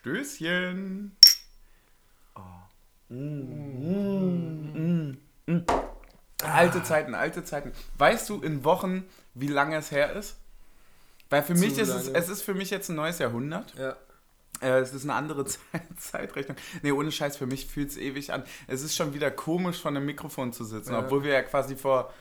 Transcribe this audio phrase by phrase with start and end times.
[0.00, 1.12] Stößchen.
[2.34, 2.40] Oh.
[6.42, 7.72] Alte Zeiten, alte Zeiten.
[7.98, 10.36] Weißt du in Wochen, wie lange es her ist?
[11.28, 12.18] Weil für Zu mich ist es, lange.
[12.18, 13.74] es ist für mich jetzt ein neues Jahrhundert.
[13.76, 13.96] Ja.
[14.62, 16.56] Äh, es ist eine andere Zeit, Zeitrechnung.
[16.82, 18.42] Nee, ohne Scheiß, für mich fühlt es ewig an.
[18.68, 21.00] Es ist schon wieder komisch, vor einem Mikrofon zu sitzen, Ja.
[21.00, 22.12] obwohl wir ja quasi vor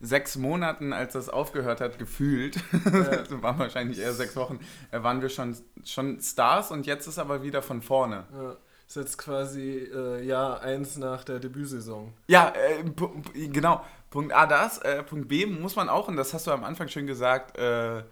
[0.00, 4.60] sechs Monaten, als das aufgehört hat, gefühlt, das waren wahrscheinlich eher sechs Wochen,
[4.90, 8.24] waren wir schon, schon Stars und jetzt ist aber wieder von vorne.
[8.32, 8.56] ja.
[8.88, 12.14] Ist jetzt quasi äh, Jahr 1 nach der Debütsaison.
[12.26, 12.84] Ja, äh,
[13.48, 13.84] genau.
[14.08, 14.78] Punkt A das.
[14.78, 18.02] Äh, Punkt B muss man auch, und das hast du am Anfang schon gesagt, äh,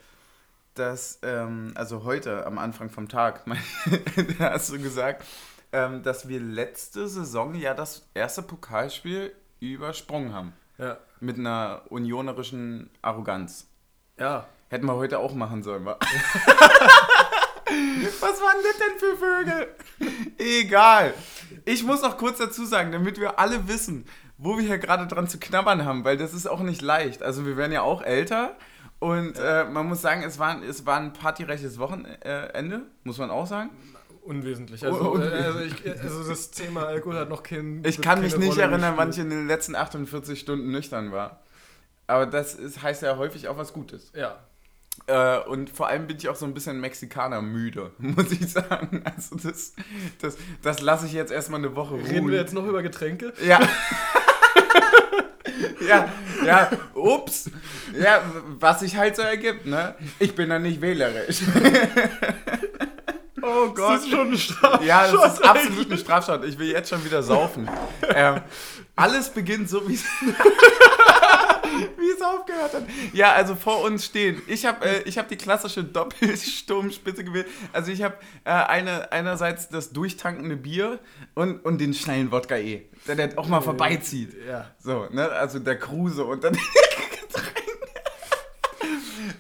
[0.75, 3.45] dass, ähm, also heute am Anfang vom Tag,
[4.39, 5.25] da hast du gesagt,
[5.73, 10.53] ähm, dass wir letzte Saison ja das erste Pokalspiel übersprungen haben.
[10.79, 10.99] Ja.
[11.21, 13.67] Mit einer unionerischen Arroganz.
[14.19, 14.47] Ja.
[14.69, 15.97] Hätten wir heute auch machen sollen, wa?
[18.21, 19.69] Was waren das denn für Vögel?
[20.39, 21.15] Egal.
[21.65, 24.07] Ich muss noch kurz dazu sagen, damit wir alle wissen,
[24.39, 27.23] wo wir hier gerade dran zu knabbern haben, weil das ist auch nicht leicht.
[27.23, 28.57] Also wir werden ja auch älter
[28.99, 33.31] und äh, man muss sagen, es war, ein- es war ein partyreiches Wochenende, muss man
[33.31, 33.71] auch sagen.
[34.27, 34.85] Unwesentlich.
[34.85, 37.83] Also, Un- äh, also, ich, also das Thema Alkohol hat noch kein.
[37.85, 41.41] Ich kann mich nicht Rolle erinnern, wann ich in den letzten 48 Stunden nüchtern war.
[42.09, 44.11] Aber das ist, heißt ja häufig auch was Gutes.
[44.15, 44.37] Ja.
[45.07, 49.03] Äh, und vor allem bin ich auch so ein bisschen Mexikaner müde, muss ich sagen.
[49.05, 49.75] Also das,
[50.21, 52.07] das, das lasse ich jetzt erstmal eine Woche ruhen.
[52.07, 53.33] Reden wir jetzt noch über Getränke?
[53.47, 53.61] Ja.
[55.89, 56.09] ja,
[56.45, 57.51] ja, ups.
[57.99, 58.23] Ja,
[58.59, 59.95] was sich halt so ergibt, ne?
[60.19, 61.39] Ich bin da nicht wählerisch.
[63.47, 63.97] oh Gott.
[63.97, 64.85] Das ist schon ein Strafschott.
[64.85, 66.45] Ja, das ist absolut ein Strafschott.
[66.45, 67.69] Ich will jetzt schon wieder saufen.
[68.09, 68.41] ähm,
[68.95, 70.05] alles beginnt so, wie es
[71.99, 72.83] wie es aufgehört hat.
[73.13, 74.43] Ja, also vor uns stehen.
[74.47, 77.47] Ich habe äh, ich hab die klassische Doppelsturmspitze gewählt.
[77.73, 80.99] Also ich habe äh, eine, einerseits das durchtankende Bier
[81.35, 84.35] und, und den schnellen Wodka E, der, der auch mal vorbeizieht.
[84.49, 84.71] Ja.
[84.79, 85.29] So, ne?
[85.31, 87.06] Also der Kruse und dann was,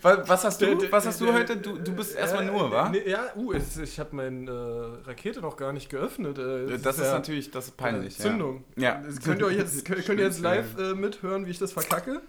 [0.02, 0.90] was hast du?
[0.90, 1.56] Was hast du heute?
[1.56, 2.92] Du, du bist erstmal Äh, nur, wa?
[3.06, 6.38] Ja, uh, ich habe meine äh, Rakete noch gar nicht geöffnet.
[6.38, 8.16] Äh, Das ist ja, natürlich, das ist peinlich.
[8.18, 8.64] Zündung.
[8.76, 9.02] Ja.
[9.04, 12.20] Das könnt ihr jetzt, könnt, ihr jetzt live äh, mithören, wie ich das verkacke?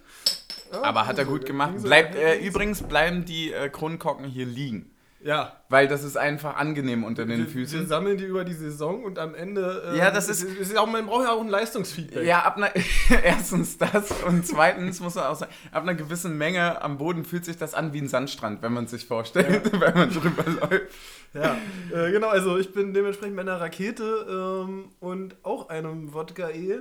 [0.72, 1.82] Ja, Aber hat er gut gemacht.
[1.82, 4.90] Bleibt, äh, übrigens bleiben die äh, Kronkorken hier liegen.
[5.20, 5.52] Ja.
[5.68, 7.86] Weil das ist einfach angenehm unter den Wir, wir Füßen.
[7.88, 9.82] sammeln die über die Saison und am Ende.
[9.92, 12.24] äh, Ja, das ist- ist auch, man braucht ja auch ein Leistungsfeedback.
[12.24, 12.70] Ja, ab einer,
[13.24, 17.44] erstens das und zweitens muss man auch sagen, ab einer gewissen Menge am Boden fühlt
[17.44, 20.86] sich das an wie ein Sandstrand, wenn man sich vorstellt, wenn man drüber läuft.
[21.34, 21.58] Ja,
[21.92, 26.78] äh, genau, also ich bin dementsprechend bei einer Rakete ähm, und auch einem Wodka E.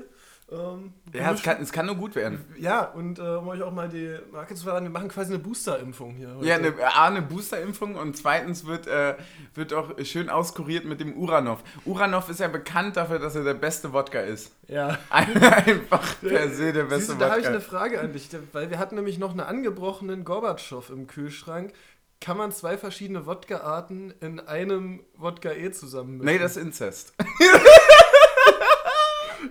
[0.50, 2.46] Ähm, Ja, es kann, es kann nur gut werden.
[2.58, 5.44] ja, und äh, um euch auch mal die Marke zu verraten, wir machen quasi eine
[5.44, 6.34] Booster-Impfung hier.
[6.36, 6.48] Heute.
[6.48, 9.16] Ja, eine, A, eine Boosterimpfung und zweitens wird, äh,
[9.56, 11.60] wird auch schön auskuriert mit dem Uranov.
[11.84, 14.54] Uranov ist ja bekannt dafür, dass er der beste Wodka ist.
[14.68, 14.98] ja.
[15.10, 17.50] Einfach per se der beste Siehst du, da habe ich Wodka.
[17.58, 21.74] eine Frage an dich, weil wir hatten nämlich noch einen angebrochenen Gorbatschow im Kühlschrank.
[22.22, 27.14] Kann man zwei verschiedene Wodka-Arten in einem Wodka E zusammen Nee, das ist Inzest.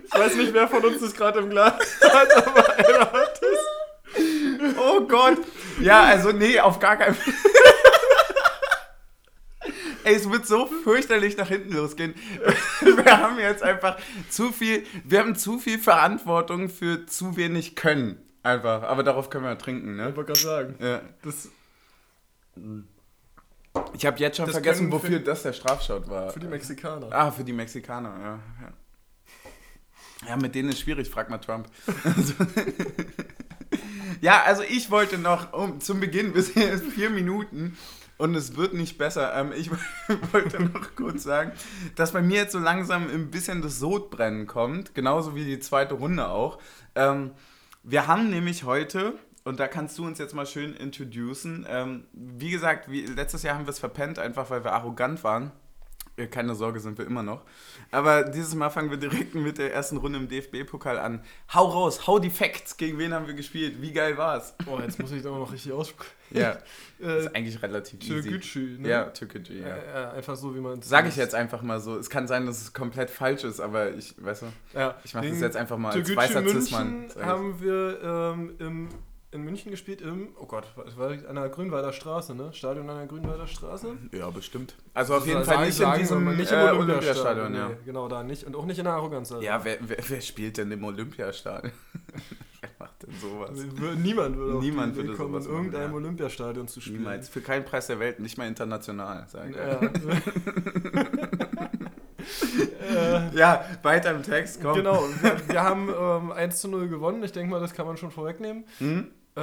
[0.05, 4.75] Ich weiß nicht, wer von uns das gerade im Glas hat, aber einer hat es.
[4.77, 5.37] Oh Gott.
[5.79, 7.33] Ja, also nee, auf gar keinen Fall.
[10.03, 12.15] Ey, es wird so fürchterlich nach hinten losgehen.
[12.81, 13.97] Wir haben jetzt einfach
[14.29, 18.17] zu viel, wir haben zu viel Verantwortung für zu wenig Können.
[18.43, 18.83] Einfach.
[18.83, 20.09] Aber darauf können wir trinken, ne?
[20.11, 20.75] Ich wollte gerade sagen.
[20.79, 21.01] Ja.
[21.23, 21.49] Das
[23.93, 26.29] Ich habe jetzt schon Das vergessen, wofür für- das der Strafschott war.
[26.31, 27.09] für die Mexikaner.
[27.11, 28.39] Ah, für die Mexikaner, ja.
[28.61, 28.73] Ja,
[30.27, 31.67] ja mit denen ist schwierig, frag mal Trump.
[34.21, 37.77] ja, also ich wollte noch um, zum Beginn, bisher vier Minuten
[38.17, 39.33] und es wird nicht besser.
[39.35, 39.69] Ähm, ich
[40.33, 41.51] wollte noch kurz sagen,
[41.95, 45.95] dass bei mir jetzt so langsam ein bisschen das Sodbrennen kommt, genauso wie die zweite
[45.95, 46.59] Runde auch.
[46.95, 47.31] Ähm,
[47.83, 52.49] wir haben nämlich heute, und da kannst du uns jetzt mal schön introducen, ähm, wie
[52.49, 55.51] gesagt, wie, letztes Jahr haben wir es verpennt, einfach weil wir arrogant waren.
[56.17, 57.43] Äh, Keine Sorge, sind wir immer noch.
[57.91, 61.21] Aber dieses Mal fangen wir direkt mit der ersten Runde im DFB-Pokal an.
[61.53, 62.75] Hau raus, hau die Facts.
[62.75, 63.81] Gegen wen haben wir gespielt?
[63.81, 64.53] Wie geil war's?
[64.65, 66.11] Oh, jetzt muss ich da auch noch richtig aussprechen.
[66.31, 66.57] Ja,
[66.99, 68.07] Äh, ist eigentlich relativ easy.
[68.23, 68.89] Türkgücü, ne?
[68.89, 69.67] Ja, Türkgücü, ja.
[69.67, 71.95] Ja, ja, einfach so, wie man es Sag ich jetzt einfach mal so.
[71.95, 74.95] Es kann sein, dass es komplett falsch ist, aber ich, weißt du, Ja.
[75.03, 77.23] ich mache das jetzt einfach mal als weißer München ich.
[77.23, 78.89] haben wir ähm, im,
[79.31, 82.53] in München gespielt im, oh Gott, es war an der Grünwalder Straße, ne?
[82.53, 83.97] Stadion an der Grünwalder Straße.
[84.13, 84.75] Ja, bestimmt.
[84.93, 87.67] Also auf jeden Sagen- Fall nicht in diesem nicht äh, Olympiastadion, ja.
[87.69, 88.45] Nee, genau, da nicht.
[88.45, 89.31] Und auch nicht in der Arroganz.
[89.31, 89.43] Also.
[89.43, 91.73] Ja, wer, wer, wer spielt denn im Olympiastadion?
[92.61, 93.51] wer macht denn sowas?
[93.53, 95.97] W- Niemand würde auf Niemand würde kommen, sowas in irgendeinem machen, ja.
[96.07, 96.99] Olympiastadion zu spielen.
[96.99, 97.27] Niemals.
[97.27, 99.55] Für keinen Preis der Welt, nicht mal international, sag ich.
[99.57, 99.79] Ja.
[103.33, 104.75] Ja, weiter im Text, komm.
[104.75, 107.23] Genau, wir, wir haben ähm, 1 zu 0 gewonnen.
[107.23, 108.65] Ich denke mal, das kann man schon vorwegnehmen.
[108.79, 109.11] Hm?
[109.35, 109.41] Äh,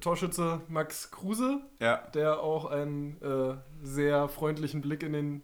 [0.00, 1.98] Torschütze Max Kruse, Ja.
[2.14, 5.42] der auch einen äh, sehr freundlichen Blick in den,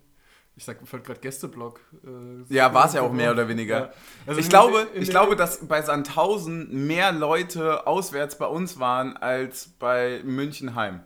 [0.56, 1.80] ich sag gerade Gästeblock.
[2.04, 3.78] Äh, Ja, war es ja auch mehr oder weniger.
[3.78, 3.90] Ja.
[4.26, 9.68] Also ich glaube, ich glaube, dass bei Sandhausen mehr Leute auswärts bei uns waren als
[9.78, 11.00] bei Münchenheim.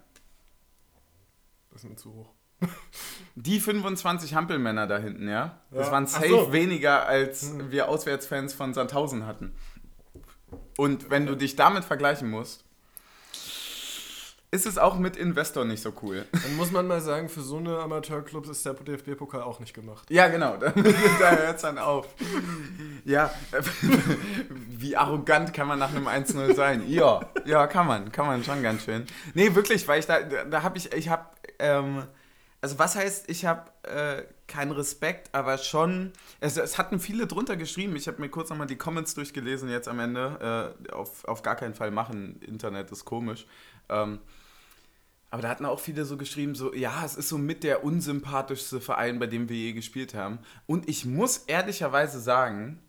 [1.73, 2.31] Das ist mir zu hoch.
[3.37, 5.59] Die 25 Hampelmänner da hinten, ja?
[5.71, 5.93] Das Ja.
[5.93, 6.53] waren safe so.
[6.53, 9.55] Weniger, als wir Auswärtsfans von Sandhausen hatten.
[10.77, 12.65] Und wenn du dich damit vergleichen musst,
[14.53, 16.27] ist es auch mit Investor nicht so cool.
[16.33, 20.11] Dann muss man mal sagen, für so eine Amateurclubs ist der DFB-Pokal auch nicht gemacht.
[20.11, 22.09] Ja, genau, da, da hört es dann auf.
[23.05, 23.31] Ja,
[24.51, 26.83] wie arrogant kann man nach einem 1-0 sein?
[26.89, 29.07] Ja, ja, kann man, kann man schon ganz schön.
[29.35, 31.27] Nee, wirklich, weil ich da, da habe ich, ich habe,
[31.61, 32.03] ähm,
[32.61, 37.57] also was heißt, ich habe äh, keinen Respekt, aber schon, es, es hatten viele drunter
[37.57, 41.43] geschrieben, ich habe mir kurz nochmal die Comments durchgelesen jetzt am Ende, äh, auf, auf
[41.43, 43.47] gar keinen Fall machen, Internet ist komisch.
[43.89, 44.19] Ähm,
[45.31, 48.81] aber da hatten auch viele so geschrieben, so, ja, es ist so mit der unsympathischste
[48.81, 50.41] Verein, bei dem wir je gespielt haben.
[50.67, 52.81] Und ich muss ehrlicherweise sagen,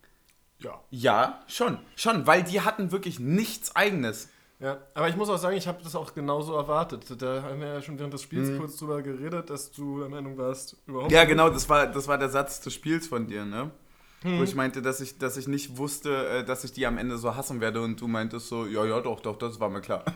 [0.57, 0.81] Ja.
[0.89, 4.29] ja, schon, schon, weil die hatten wirklich nichts Eigenes.
[4.61, 7.05] Ja, aber ich muss auch sagen, ich habe das auch genauso erwartet.
[7.19, 8.59] Da haben wir ja schon während des Spiels Mhm.
[8.59, 12.17] kurz drüber geredet, dass du der Meinung warst, überhaupt Ja, genau, das war, das war
[12.19, 13.71] der Satz des Spiels von dir, ne?
[14.23, 17.17] Wo ich meinte, dass ich, dass ich nicht wusste, äh, dass ich die am Ende
[17.17, 20.05] so hassen werde und du meintest so, ja, ja, doch, doch, das war mir klar.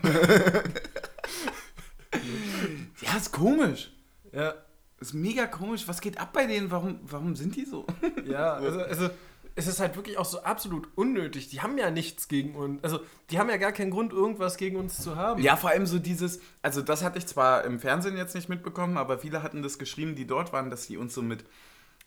[3.02, 3.90] ja, ist komisch.
[4.32, 4.54] Ja,
[5.00, 5.86] Ist mega komisch.
[5.88, 6.70] Was geht ab bei denen?
[6.70, 7.84] Warum, warum sind die so?
[8.24, 9.10] ja, also, also
[9.58, 11.48] es ist halt wirklich auch so absolut unnötig.
[11.48, 12.84] Die haben ja nichts gegen uns.
[12.84, 13.00] Also,
[13.30, 15.42] die haben ja gar keinen Grund, irgendwas gegen uns zu haben.
[15.42, 18.96] Ja, vor allem so dieses, also das hatte ich zwar im Fernsehen jetzt nicht mitbekommen,
[18.98, 21.44] aber viele hatten das geschrieben, die dort waren, dass sie uns so mit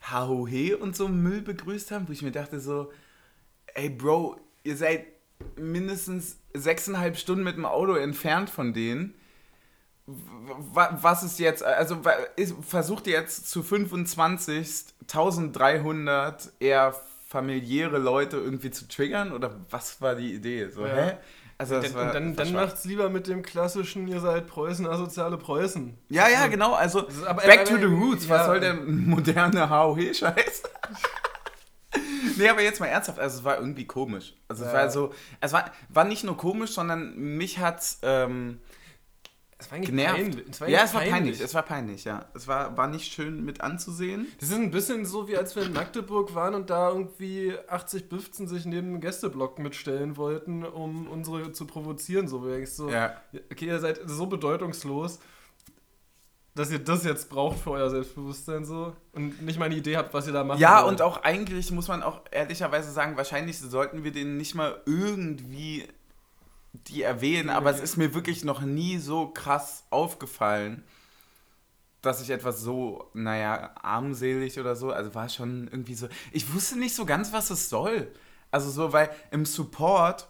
[0.02, 2.92] Hahohe und so Müll begrüßt haben, wo ich mir dachte so,
[3.74, 5.06] ey Bro, ihr seid
[5.58, 9.16] mindestens sechseinhalb Stunden mit dem Auto entfernt von denen.
[10.06, 12.02] Wa- Was ist jetzt, also
[12.62, 16.94] versucht ihr jetzt zu 25 1300 eher
[17.30, 20.68] familiäre Leute irgendwie zu triggern oder was war die Idee?
[20.70, 20.96] So, Ja.
[20.96, 21.18] hä?
[21.60, 25.38] Also das Dann, war dann, dann macht's lieber mit dem klassischen, ihr seid Preußen, asoziale
[25.38, 25.96] Preußen.
[26.08, 26.74] Ja, ja, genau.
[26.74, 28.28] Also aber- back aber- to the roots.
[28.30, 28.46] Was ja.
[28.46, 30.64] soll der moderne HOH-Scheiß?
[32.38, 33.20] nee, aber jetzt mal ernsthaft.
[33.20, 34.34] Also es war irgendwie komisch.
[34.48, 34.78] Also es Ja.
[34.78, 38.60] war so, es war, war nicht nur komisch, sondern mich hat's ähm,
[39.62, 40.16] Es war eigentlich genervt.
[40.16, 40.46] peinlich.
[40.50, 41.42] Es war ja, es war peinlich.
[41.42, 42.26] Es war peinlich, ja.
[42.34, 44.26] Es war, war nicht schön mit anzusehen.
[44.40, 48.08] Das ist ein bisschen so, wie als wir in Magdeburg waren und da irgendwie 80
[48.08, 52.30] Büften sich neben dem Gästeblock mitstellen wollten, um unsere zu provozieren.
[52.30, 53.14] So, denkst so, Ja.
[53.52, 55.20] okay, ihr seid so bedeutungslos,
[56.56, 60.14] dass ihr das jetzt braucht für euer Selbstbewusstsein so und nicht mal eine Idee habt,
[60.14, 60.60] was ihr da macht.
[60.60, 64.82] Ja, und auch eigentlich muss man auch ehrlicherweise sagen, wahrscheinlich sollten wir denen nicht mal
[64.86, 65.86] irgendwie
[66.74, 70.84] die erwähnen, aber es ist mir wirklich noch nie so krass aufgefallen,
[72.02, 76.78] dass ich etwas so, naja, armselig oder so, also war schon irgendwie so, ich wusste
[76.78, 78.12] nicht so ganz, was es soll.
[78.52, 80.28] Also so, weil im Support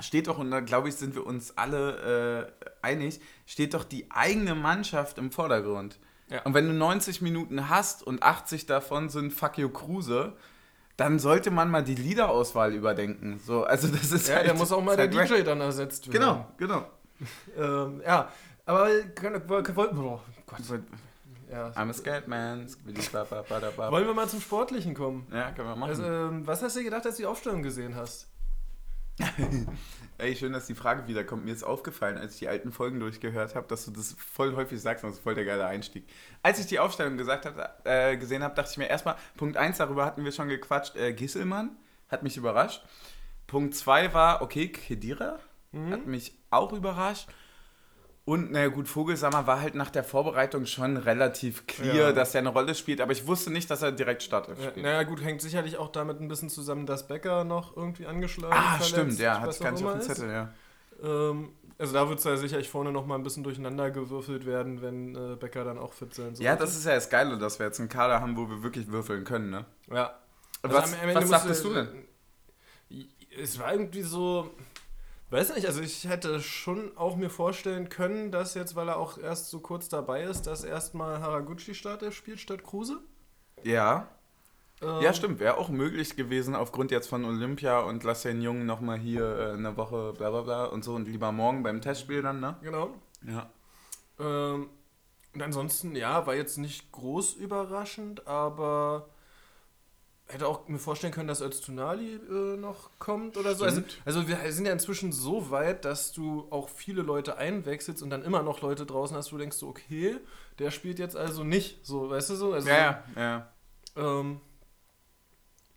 [0.00, 4.10] steht doch, und da glaube ich, sind wir uns alle äh, einig, steht doch die
[4.10, 5.98] eigene Mannschaft im Vordergrund.
[6.28, 6.42] Ja.
[6.42, 10.34] Und wenn du 90 Minuten hast und 80 davon sind Fuck you Kruse,
[11.00, 13.40] dann sollte man mal die Liederauswahl überdenken.
[13.42, 16.20] So, also das ist ja, halt, der muss auch mal der DJ dann ersetzt werden.
[16.20, 16.84] Genau, genau.
[17.58, 18.30] Ähm, ja,
[18.64, 18.88] aber
[19.76, 20.60] wollten oh Gott,
[21.50, 21.68] ja.
[21.72, 22.66] I'm a scared man.
[22.66, 25.26] Ja, Wollen wir mal zum Sportlichen kommen?
[25.50, 25.90] können wir machen.
[25.90, 28.29] Also, ähm, was hast du gedacht, als du die Aufstellung gesehen hast?
[30.18, 31.44] Ey, schön, dass die Frage wiederkommt.
[31.44, 34.80] Mir ist aufgefallen, als ich die alten Folgen durchgehört habe, dass du das voll häufig
[34.80, 36.04] sagst und das ist voll der geile Einstieg.
[36.42, 39.78] Als ich die Aufstellung gesagt hab, äh, gesehen habe, dachte ich mir erstmal, Punkt 1,
[39.78, 41.70] darüber hatten wir schon gequatscht, äh, Gisselmann,
[42.08, 42.82] hat mich überrascht.
[43.46, 45.38] Punkt 2 war, okay, Kedira,
[45.90, 47.28] hat mich auch überrascht.
[48.30, 52.12] Und naja gut, Vogelsammer war halt nach der Vorbereitung schon relativ clear, Ja.
[52.12, 54.56] dass er eine Rolle spielt, aber ich wusste nicht, dass er direkt startet.
[54.62, 58.54] Ja, naja, gut, hängt sicherlich auch damit ein bisschen zusammen, dass Becker noch irgendwie angeschlagen
[58.56, 60.06] ah, verletzt, stimmt, ja, ich auch gar nicht auf dem ist.
[60.06, 60.48] Zettel, ja.
[61.02, 64.80] Ähm, also da wird es ja sicherlich vorne noch mal ein bisschen durcheinander gewürfelt werden,
[64.80, 66.46] wenn äh, Becker dann auch fit sein soll.
[66.46, 68.92] Ja, das ist ja das Geile, dass wir jetzt einen Kader haben, wo wir wirklich
[68.92, 69.64] würfeln können, ne?
[69.92, 70.14] Ja.
[70.62, 71.88] Was, am was dachtest du denn?
[73.42, 74.52] Es war irgendwie so...
[75.30, 79.16] Weiß nicht, also ich hätte schon auch mir vorstellen können, dass jetzt, weil er auch
[79.16, 82.98] erst so kurz dabei ist, dass erstmal Haraguchi startet spielt statt Kruse.
[83.62, 84.08] Ja.
[84.82, 85.38] Ähm, Ja, stimmt.
[85.38, 89.52] Wäre auch möglich gewesen, aufgrund jetzt von Olympia und lass den Jungen nochmal hier äh,
[89.52, 92.56] eine Woche bla bla bla und so und lieber morgen beim Testspiel dann, ne?
[92.62, 92.90] Genau.
[93.24, 93.50] Ja.
[94.18, 94.68] Ähm,
[95.32, 99.10] und ansonsten, ja, war jetzt nicht groß überraschend, aber
[100.32, 103.64] hätte auch mir vorstellen können, dass Öztunali äh, noch kommt oder so.
[103.64, 108.10] Also, also wir sind ja inzwischen so weit, dass du auch viele Leute einwechselst und
[108.10, 110.16] dann immer noch Leute draußen hast, wo du denkst, so, okay,
[110.58, 112.52] der spielt jetzt also nicht so, weißt du so?
[112.52, 113.52] Also, Ja, ja, ja.
[113.96, 114.40] Ähm,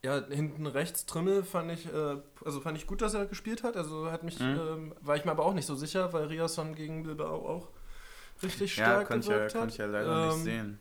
[0.04, 3.78] ja, hinten rechts Trimmel fand ich, äh, also fand ich gut, dass er gespielt hat.
[3.78, 4.60] Also hat mich, Mhm.
[4.60, 7.68] ähm, war ich mir aber auch nicht so sicher, weil Riasson gegen Bilbao auch
[8.44, 9.54] richtig Ja, stark konnte ich ja, hat.
[9.54, 10.80] konnte ich ja leider nicht Ähm, sehen.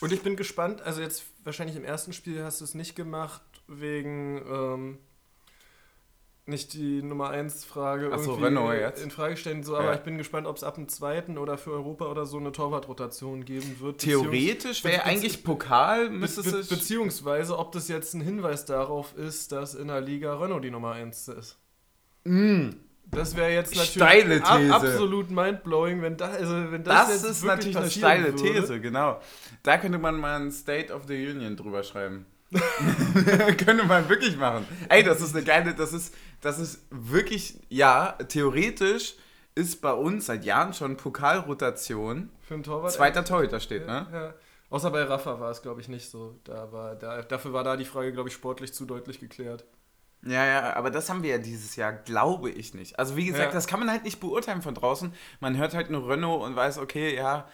[0.00, 3.42] Und ich bin gespannt, also jetzt wahrscheinlich im ersten Spiel hast du es nicht gemacht,
[3.66, 4.98] wegen ähm,
[6.46, 9.02] nicht die Nummer 1 Frage Ach so, irgendwie Renault jetzt.
[9.02, 9.94] in Frage stellen, so, aber Ja.
[9.94, 13.44] ich bin gespannt, ob es ab dem zweiten oder für Europa oder so eine Torwartrotation
[13.44, 13.98] geben wird.
[13.98, 16.68] Theoretisch wäre eigentlich Pokal, Be müsste be sich...
[16.68, 20.92] beziehungsweise, ob das jetzt ein Hinweis darauf ist, dass in der Liga Renault die Nummer
[20.92, 21.58] 1 ist.
[22.24, 22.70] Mm,
[23.10, 24.74] Das wäre jetzt natürlich Steile These.
[24.74, 28.60] absolut mindblowing, wenn, da, also wenn das, das ist natürlich eine steile würde.
[28.60, 29.20] These, genau.
[29.62, 32.26] Da könnte man mal ein State of the Union drüber schreiben.
[32.52, 34.66] könnte man wirklich machen.
[34.88, 39.16] Ey, das ist eine geile, das ist, das ist wirklich, ja, theoretisch
[39.54, 42.30] ist bei uns seit Jahren schon Pokalrotation.
[42.40, 42.92] Für einen Torwart.
[42.92, 44.06] Zweiter Torhüter steht, ja, ne?
[44.12, 44.34] ja.
[44.70, 46.38] Außer bei Rafa war es, glaube ich, nicht so.
[46.44, 49.64] Da war, da, dafür war da die Frage, glaube ich, sportlich zu deutlich geklärt.
[50.22, 52.98] Ja, ja, aber das haben wir ja dieses Jahr, glaube ich nicht.
[52.98, 53.52] Also wie gesagt, Ja.
[53.52, 55.12] das kann man halt nicht beurteilen von draußen.
[55.40, 57.48] Man hört halt nur Renault und weiß, okay, ja,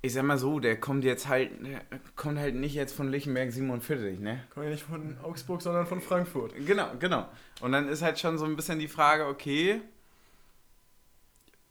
[0.00, 1.50] ich sag mal so, der kommt jetzt halt,
[2.16, 4.42] kommt halt nicht jetzt von Lichtenberg 47, ne?
[4.52, 6.54] Kommen ja nicht von Augsburg, sondern von Frankfurt.
[6.66, 7.26] Genau, genau.
[7.60, 9.80] Und dann ist halt schon so ein bisschen die Frage, okay,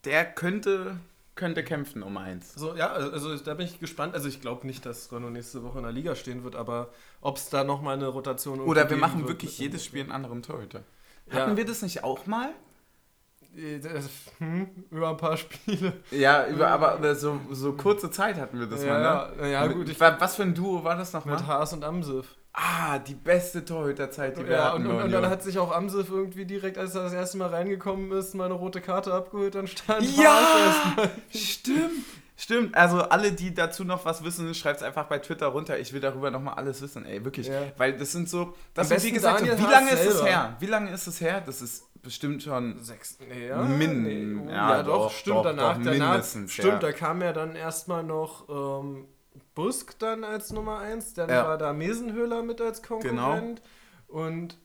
[0.04, 0.98] der könnte,
[1.36, 2.54] könnte kämpfen um eins.
[2.54, 4.14] So, ja, also da bin ich gespannt.
[4.14, 6.90] Also ich glaube nicht, dass Renault nächste Woche in der Liga stehen wird, aber
[7.22, 10.44] ob es da nochmal eine Rotation Oder wir geben machen wirklich jedes Spiel einen anderen
[10.44, 10.84] Torhüter.
[11.28, 11.36] Ja.
[11.40, 12.50] Hatten wir das nicht auch mal?
[13.56, 14.10] Äh, das-
[14.40, 15.94] hm, über ein paar Spiele.
[16.12, 19.52] Ja, über, aber so, so kurze Zeit hatten wir das ja, mal, ne?
[19.52, 21.36] ja, Mit- gut, ich wa- was für ein Duo war das nochmal?
[21.38, 22.36] mit Haas und Amsif.
[22.56, 24.86] Ah, die beste Torhüterzeit, die wir Ja, hatten.
[24.86, 27.50] und, und, und dann hat sich auch Amsif irgendwie direkt, als er das erste Mal
[27.50, 30.40] reingekommen ist, meine rote Karte abgeholt, dann stand Ja,
[31.34, 32.06] stimmt.
[32.36, 35.78] Stimmt, also alle, die dazu noch was wissen, schreibt es einfach bei Twitter runter.
[35.80, 37.48] Ich will darüber nochmal alles wissen, ey, wirklich.
[37.48, 37.62] Ja.
[37.78, 40.28] Weil das sind so, das ist wie gesagt, so, wie lange ist es selber.
[40.28, 40.58] her?
[40.60, 41.42] Wie lange ist es her?
[41.46, 45.38] Das ist bestimmt schon Sechs, nee, ja, Min- nee, oh, ja, ja, doch, doch, stimmt,
[45.38, 46.80] doch, danach, doch, danach, stimmt, ja.
[46.80, 49.06] da kam ja dann erstmal noch ähm,
[49.56, 51.46] Busk dann als Nummer 1, dann Ja.
[51.46, 53.00] war da Mesenhöhler mit als Genau.
[53.02, 53.62] Konkurrent
[54.08, 54.58] und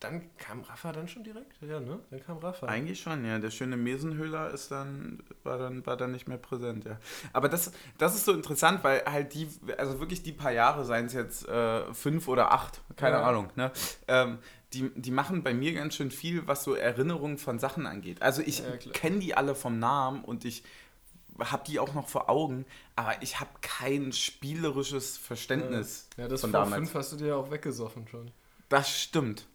[0.00, 2.66] dann kam Rafa dann schon direkt, ja, ne, dann kam Rafa.
[2.66, 3.38] Eigentlich schon, ja.
[3.38, 6.98] Der schöne Mesenhöhler ist dann, war dann, war dann nicht mehr präsent, ja.
[7.32, 9.48] Aber das, das ist so interessant, weil halt die,
[9.78, 13.22] also wirklich die paar Jahre, seien es jetzt äh, fünf oder acht, keine Ja.
[13.22, 13.72] Ahnung, ne?
[14.06, 14.38] Ähm,
[14.74, 18.20] die, die machen bei mir ganz schön viel, was so Erinnerungen von Sachen angeht.
[18.20, 20.64] Also ich Ja, kenne die alle vom Namen und ich
[21.38, 22.64] habe die auch noch vor Augen,
[22.96, 26.76] aber ich habe kein spielerisches Verständnis ja, das von vor damals.
[26.76, 28.30] fünf hast du dir ja auch weggesoffen schon.
[28.68, 29.46] Das stimmt.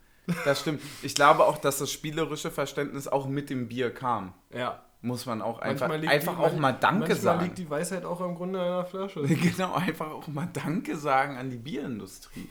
[0.46, 0.82] Das stimmt.
[1.02, 4.34] Ich glaube auch, dass das spielerische Verständnis auch mit dem Bier kam.
[4.54, 4.84] Ja.
[5.02, 7.44] Muss man auch einfach, einfach die, auch mal Danke manchmal sagen.
[7.44, 9.22] liegt die Weisheit auch im Grunde einer Flasche.
[9.28, 12.50] Genau, einfach auch mal Danke sagen an die Bierindustrie.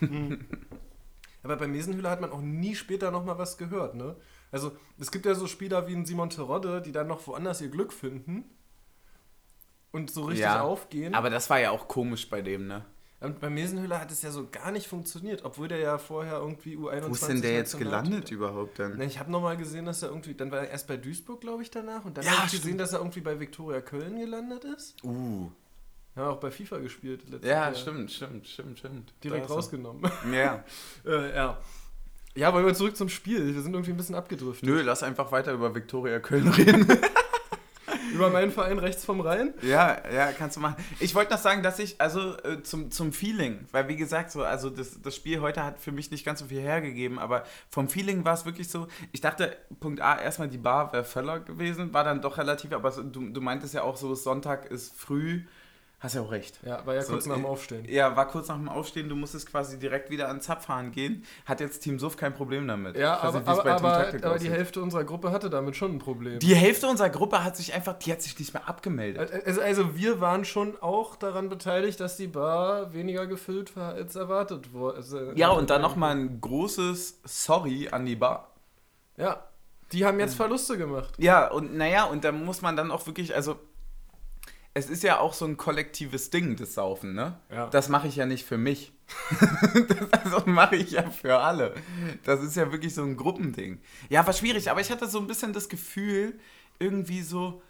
[1.44, 4.16] Aber bei Mesenhüller hat man auch nie später nochmal was gehört, ne?
[4.50, 7.68] Also, es gibt ja so Spieler wie ein Simon Terodde, die dann noch woanders ihr
[7.68, 8.44] Glück finden
[9.96, 11.14] und so richtig Ja, aufgehen.
[11.14, 12.84] Aber das war ja auch komisch bei dem, ne?
[13.18, 16.76] und bei Mesenhüller hat es ja so gar nicht funktioniert, obwohl der ja vorher irgendwie
[16.76, 18.94] U21 Wo ist denn der jetzt gelandet überhaupt denn?
[18.98, 21.62] Na, ich habe nochmal gesehen, dass er irgendwie, dann war er erst bei Duisburg, glaube
[21.62, 22.04] ich, danach.
[22.04, 25.02] Und dann Ja, habe ich gesehen, dass er irgendwie bei Viktoria Köln gelandet ist.
[25.02, 25.50] Uh.
[26.14, 27.22] Ja, auch bei FIFA gespielt.
[27.28, 27.74] letztes Ja, Jahr.
[27.74, 29.12] stimmt, stimmt, stimmt, stimmt.
[29.24, 30.10] Direkt rausgenommen.
[30.32, 30.64] Ja.
[31.04, 31.58] äh, ja.
[32.34, 33.54] Ja, wollen wir zurück zum Spiel.
[33.54, 34.68] Wir sind irgendwie ein bisschen abgedriftet.
[34.68, 36.86] Nö, lass einfach weiter über Viktoria Köln reden.
[38.12, 39.54] Über meinen Verein rechts vom Rhein.
[39.62, 40.76] Ja, ja, kannst du machen.
[41.00, 44.42] Ich wollte noch sagen, dass ich, also äh, zum, zum Feeling, weil wie gesagt, so,
[44.42, 47.88] also das, das Spiel heute hat für mich nicht ganz so viel hergegeben, aber vom
[47.88, 51.92] Feeling war es wirklich so, ich dachte, Punkt A, erstmal die Bar wäre Völler gewesen,
[51.92, 55.42] war dann doch relativ, aber so, du, du meintest ja auch so, Sonntag ist früh,
[55.98, 56.58] hast ja auch recht.
[56.64, 57.84] Ja, war ja So, kurz nach dem äh, Aufstehen.
[57.88, 61.24] Ja, war kurz nach dem Aufstehen, du musstest quasi direkt wieder an Zapfhahn gehen.
[61.46, 62.96] Hat jetzt Team Suff kein Problem damit.
[62.96, 64.50] Ja, aber, nicht, wie es aber, bei Team aber, aber die.
[64.50, 66.38] Hälfte unserer Gruppe hatte damit schon ein Problem.
[66.38, 69.32] Die Hälfte unserer Gruppe hat sich einfach, die hat sich nicht mehr abgemeldet.
[69.46, 74.16] also, also wir waren schon auch daran beteiligt, dass die Bar weniger gefüllt war als
[74.16, 74.96] erwartet wurde.
[74.98, 78.52] Also, Ja, und dann nochmal ein großes Sorry an die Bar.
[79.16, 79.44] Ja,
[79.92, 81.14] die haben jetzt Verluste gemacht.
[81.18, 83.56] Ja, und naja, und da muss man dann auch wirklich, also
[84.76, 87.40] es ist ja auch so ein kollektives Ding, das Saufen, ne?
[87.50, 87.68] Ja.
[87.68, 88.92] Das mache ich ja nicht für mich.
[89.88, 91.72] das also mache ich ja für alle.
[92.24, 93.80] Das ist ja wirklich so ein Gruppending.
[94.10, 96.38] Ja, war schwierig, aber ich hatte so ein bisschen das Gefühl,
[96.78, 97.62] irgendwie so,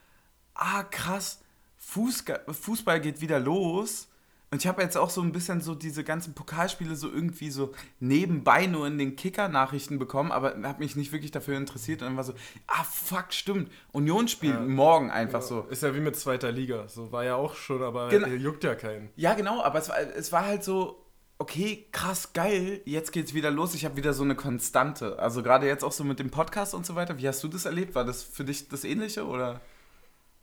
[0.54, 1.42] ah krass,
[1.76, 4.08] Fußga Fußball geht wieder los.
[4.56, 7.74] Und ich habe jetzt auch so ein bisschen so diese ganzen Pokalspiele so irgendwie so
[8.00, 12.00] nebenbei nur in den Kicker-Nachrichten bekommen, aber habe mich nicht wirklich dafür interessiert.
[12.00, 12.32] Und dann war so,
[12.66, 13.70] ah fuck, stimmt.
[13.92, 14.60] Union spielt ja.
[14.62, 15.46] morgen einfach ja.
[15.46, 15.60] so.
[15.68, 16.88] Ist ja wie mit zweiter Liga.
[16.88, 18.28] So war ja auch schon, aber genau.
[18.28, 19.10] juckt ja keinen.
[19.14, 21.04] Ja, genau, aber es war, es war halt so,
[21.36, 23.74] okay, krass, geil, jetzt geht's wieder los.
[23.74, 25.18] Ich habe wieder so eine Konstante.
[25.18, 27.18] Also gerade jetzt auch so mit dem Podcast und so weiter.
[27.18, 27.94] Wie hast du das erlebt?
[27.94, 29.60] War das für dich das Ähnliche oder?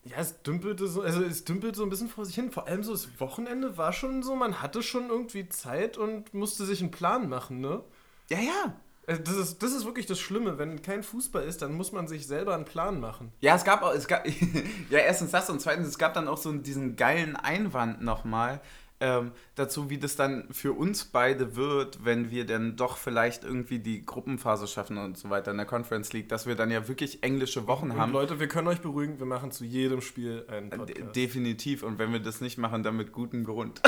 [0.05, 2.51] Ja, es dümpelte so, also es dümpelte so ein bisschen vor sich hin.
[2.51, 6.65] Vor allem so das Wochenende war schon so, man hatte schon irgendwie Zeit und musste
[6.65, 7.83] sich einen Plan machen, ne?
[8.29, 8.75] Ja, ja.
[9.05, 10.57] Also das, ist, das ist wirklich das Schlimme.
[10.57, 13.31] Wenn kein Fußball ist, dann muss man sich selber einen Plan machen.
[13.41, 14.25] Ja, es gab auch, es gab,
[14.89, 18.61] ja, erstens das und zweitens, es gab dann auch so diesen geilen Einwand nochmal,
[18.99, 23.79] ähm, dazu, wie das dann für uns beide wird, wenn wir dann doch vielleicht irgendwie
[23.79, 27.23] die Gruppenphase schaffen und so weiter in der Conference League, dass wir dann ja wirklich
[27.23, 28.13] englische Wochen und haben.
[28.13, 31.15] Leute, wir können euch beruhigen, wir machen zu jedem Spiel einen äh, Podcast.
[31.15, 31.83] Definitiv.
[31.83, 33.81] Und wenn wir das nicht machen, dann mit gutem Grund.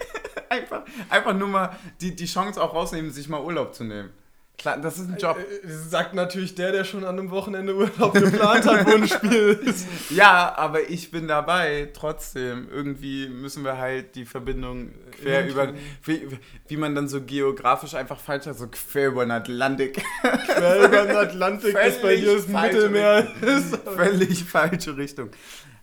[0.48, 4.10] einfach, einfach nur mal die, die Chance auch rausnehmen, sich mal Urlaub zu nehmen.
[4.60, 5.38] Klar, das ist ein Job.
[5.38, 9.08] Äh, äh, sagt natürlich der, der schon an einem Wochenende Urlaub geplant hat, wo ein
[9.08, 9.86] Spiel ist.
[10.10, 11.88] Ja, aber ich bin dabei.
[11.94, 15.72] Trotzdem, irgendwie müssen wir halt die Verbindung quer über,
[16.04, 16.28] wie,
[16.68, 20.04] wie man dann so geografisch einfach falsch hat, so quer über den Atlantik.
[20.20, 23.28] Quer über den Atlantik ist bei dir das Mittelmeer.
[23.96, 25.30] Völlig falsche Richtung.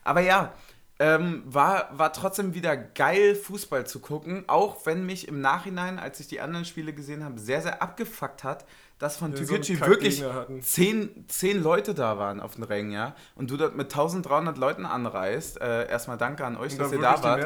[0.04, 0.54] Aber ja,
[1.00, 6.20] ähm, war, war trotzdem wieder geil, Fußball zu gucken, auch wenn mich im Nachhinein, als
[6.20, 8.66] ich die anderen Spiele gesehen habe, sehr, sehr abgefuckt hat,
[8.98, 10.24] dass von Türkgücü so wirklich
[10.62, 14.88] zehn, zehn Leute da waren auf den Rängen, ja, und du dort mit 1300 Leuten
[14.88, 15.62] anreist.
[15.62, 17.42] Äh, erstmal danke an euch, und dass ihr da wart.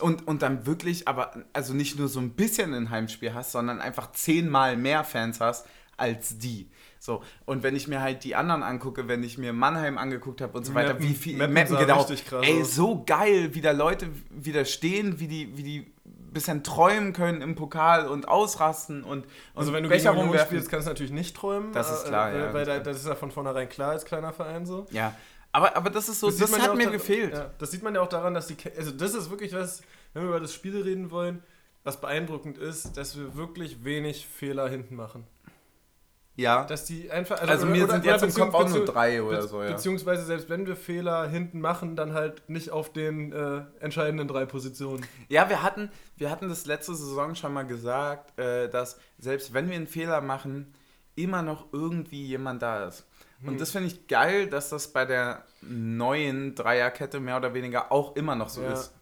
[0.00, 3.80] Und, und dann wirklich, aber also nicht nur so ein bisschen ein Heimspiel hast, sondern
[3.82, 5.66] einfach zehnmal mehr Fans hast
[5.98, 6.70] als die.
[7.06, 10.58] So, und wenn ich mir halt die anderen angucke, wenn ich mir Mannheim angeguckt habe
[10.58, 12.04] und so weiter, wie viel Mappen, Mappen genau.
[12.42, 15.92] Ey, so geil, wie da Leute wieder stehen, wie die, wie die
[16.32, 20.44] bisschen träumen können im Pokal und ausrasten und, und Also wenn du Becher gegen Union
[20.44, 21.72] spielst, kannst du natürlich nicht träumen.
[21.72, 22.52] Das ist klar, äh, ja.
[22.52, 24.86] Weil da, das ist ja von vornherein klar als kleiner Verein so.
[24.90, 25.14] Ja,
[25.52, 27.32] aber, aber das ist so, das, das hat ja mir gefehlt.
[27.32, 29.80] Ja, das sieht man ja auch daran, dass die, also das ist wirklich was,
[30.12, 31.42] wenn wir über das Spiel reden wollen,
[31.84, 35.24] was beeindruckend ist, dass wir wirklich wenig Fehler hinten machen.
[36.36, 36.64] Ja.
[36.64, 37.40] Dass die einfach.
[37.40, 39.70] Also, also mir oder, sind jetzt im Kopf auch nur drei oder so, ja.
[39.70, 44.44] Beziehungsweise selbst wenn wir Fehler hinten machen, dann halt nicht auf den äh, entscheidenden drei
[44.44, 45.04] Positionen.
[45.28, 49.68] Ja, wir hatten, wir hatten das letzte Saison schon mal gesagt, äh, dass selbst wenn
[49.68, 50.74] wir einen Fehler machen,
[51.14, 53.06] immer noch irgendwie jemand da ist.
[53.42, 53.58] Und hm.
[53.58, 58.34] das finde ich geil, dass das bei der neuen Dreierkette mehr oder weniger auch immer
[58.34, 58.72] noch so ja.
[58.72, 58.92] ist.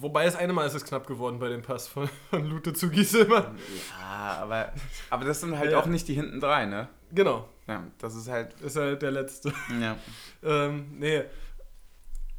[0.00, 2.90] Wobei das eine Mal ist es knapp geworden bei dem Pass von, von Lute zu
[2.90, 3.56] Gieselmann.
[4.00, 4.72] Ja, aber,
[5.10, 5.78] aber das sind halt ja.
[5.78, 6.88] auch nicht die hinten drei, ne?
[7.12, 7.48] Genau.
[7.66, 8.60] Ja, das ist halt.
[8.60, 9.52] Ist halt der letzte.
[9.80, 9.96] Ja.
[10.42, 11.22] ähm, nee.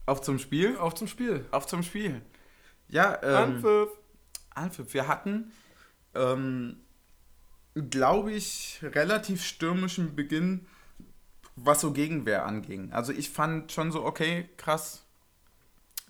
[0.06, 0.78] Auf zum Spiel?
[0.78, 1.46] Auf zum Spiel.
[1.52, 2.22] Auf zum Spiel.
[2.90, 3.36] Ja, ähm.
[3.36, 3.90] Anpfiff.
[4.54, 4.94] Anpfiff.
[4.94, 5.52] Wir hatten,
[6.14, 6.78] ähm,
[7.74, 10.68] glaube ich, relativ stürmischen Beginn,
[11.56, 12.92] was so Gegenwehr anging.
[12.94, 15.04] Also ich fand schon so, okay, krass,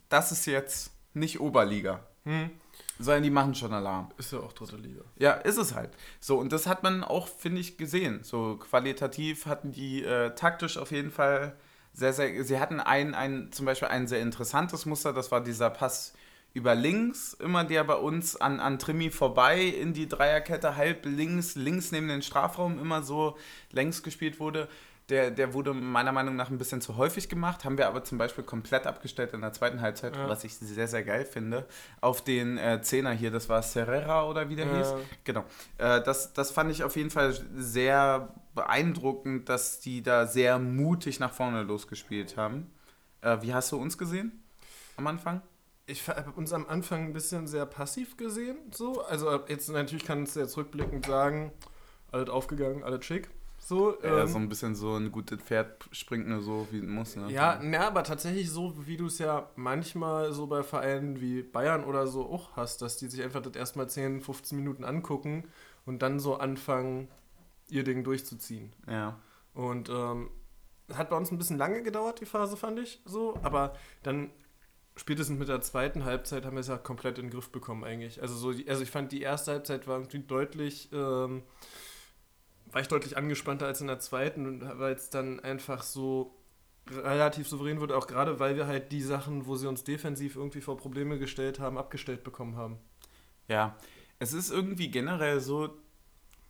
[0.09, 2.05] das ist jetzt nicht Oberliga.
[2.23, 2.49] Hm.
[2.97, 4.09] Sondern die machen schon Alarm.
[4.17, 5.01] Ist ja auch dritte Liga.
[5.17, 5.91] Ja, ist es halt.
[6.19, 8.23] So, und das hat man auch, finde ich, gesehen.
[8.23, 11.55] So qualitativ hatten die äh, taktisch auf jeden Fall
[11.93, 12.43] sehr, sehr.
[12.43, 16.13] Sie hatten ein, ein, zum Beispiel ein sehr interessantes Muster, das war dieser Pass
[16.53, 21.55] über links, immer der bei uns an, an Trimi vorbei in die Dreierkette, halb links,
[21.55, 23.37] links neben den Strafraum immer so
[23.71, 24.69] längs gespielt wurde
[25.09, 27.63] der, der wurde meiner Meinung nach ein bisschen zu häufig gemacht.
[27.63, 30.27] Haben wir aber zum Beispiel komplett abgestellt in der zweiten Halbzeit, ja.
[30.27, 31.65] was ich sehr, sehr geil finde.
[32.01, 34.77] Auf den äh, Zehner hier, das war Serrera oder wie der ja.
[34.77, 34.93] hieß.
[35.23, 35.45] Genau.
[35.77, 41.19] Äh, das, das fand ich auf jeden Fall sehr beeindruckend, dass die da sehr mutig
[41.19, 42.71] nach vorne losgespielt haben.
[43.21, 44.43] Äh, wie hast du uns gesehen
[44.97, 45.41] am Anfang?
[45.87, 48.57] ich habe uns am Anfang ein bisschen sehr passiv gesehen.
[48.71, 49.03] So.
[49.03, 51.51] Also jetzt natürlich kannst du jetzt rückblickend sagen,
[52.11, 53.29] alles aufgegangen, alles schick.
[53.67, 56.85] So, ja, ähm, so ein bisschen so ein gutes Pferd springt nur so, wie es
[56.85, 57.15] muss.
[57.15, 57.31] Ne?
[57.31, 61.83] Ja, na, aber tatsächlich so, wie du es ja manchmal so bei Vereinen wie Bayern
[61.83, 65.45] oder so auch hast, dass die sich einfach das erstmal 10, 15 Minuten angucken
[65.87, 67.07] und dann so anfangen,
[67.67, 68.71] ihr Ding durchzuziehen.
[68.87, 69.19] Ja.
[69.55, 70.29] Und ähm,
[70.93, 73.73] hat bei uns ein bisschen lange gedauert, die Phase, fand ich so, aber
[74.03, 74.29] dann
[74.95, 78.21] spätestens mit der zweiten Halbzeit haben wir es ja komplett in den Griff bekommen eigentlich.
[78.21, 81.41] Also so, also ich fand die erste Halbzeit war irgendwie deutlich ähm,
[82.75, 86.35] war ich deutlich angespannter als in der zweiten, weil es dann einfach so
[86.91, 90.59] relativ souverän wurde, auch gerade weil wir halt die Sachen, wo sie uns defensiv irgendwie
[90.59, 92.77] vor Probleme gestellt haben, abgestellt bekommen haben.
[93.47, 93.77] Ja,
[94.19, 95.69] es ist irgendwie generell so,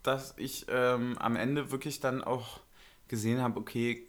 [0.02, 2.60] dass ich ähm, am Ende wirklich dann auch
[3.08, 4.08] gesehen habe, okay,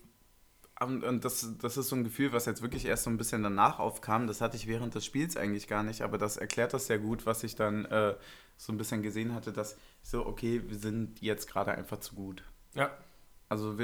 [0.81, 3.43] und, und das, das ist so ein Gefühl, was jetzt wirklich erst so ein bisschen
[3.43, 4.27] danach aufkam.
[4.27, 7.25] Das hatte ich während des Spiels eigentlich gar nicht, aber das erklärt das sehr gut,
[7.25, 8.15] was ich dann äh,
[8.57, 12.43] so ein bisschen gesehen hatte, dass so, okay, wir sind jetzt gerade einfach zu gut.
[12.75, 12.91] Ja.
[13.49, 13.77] Also,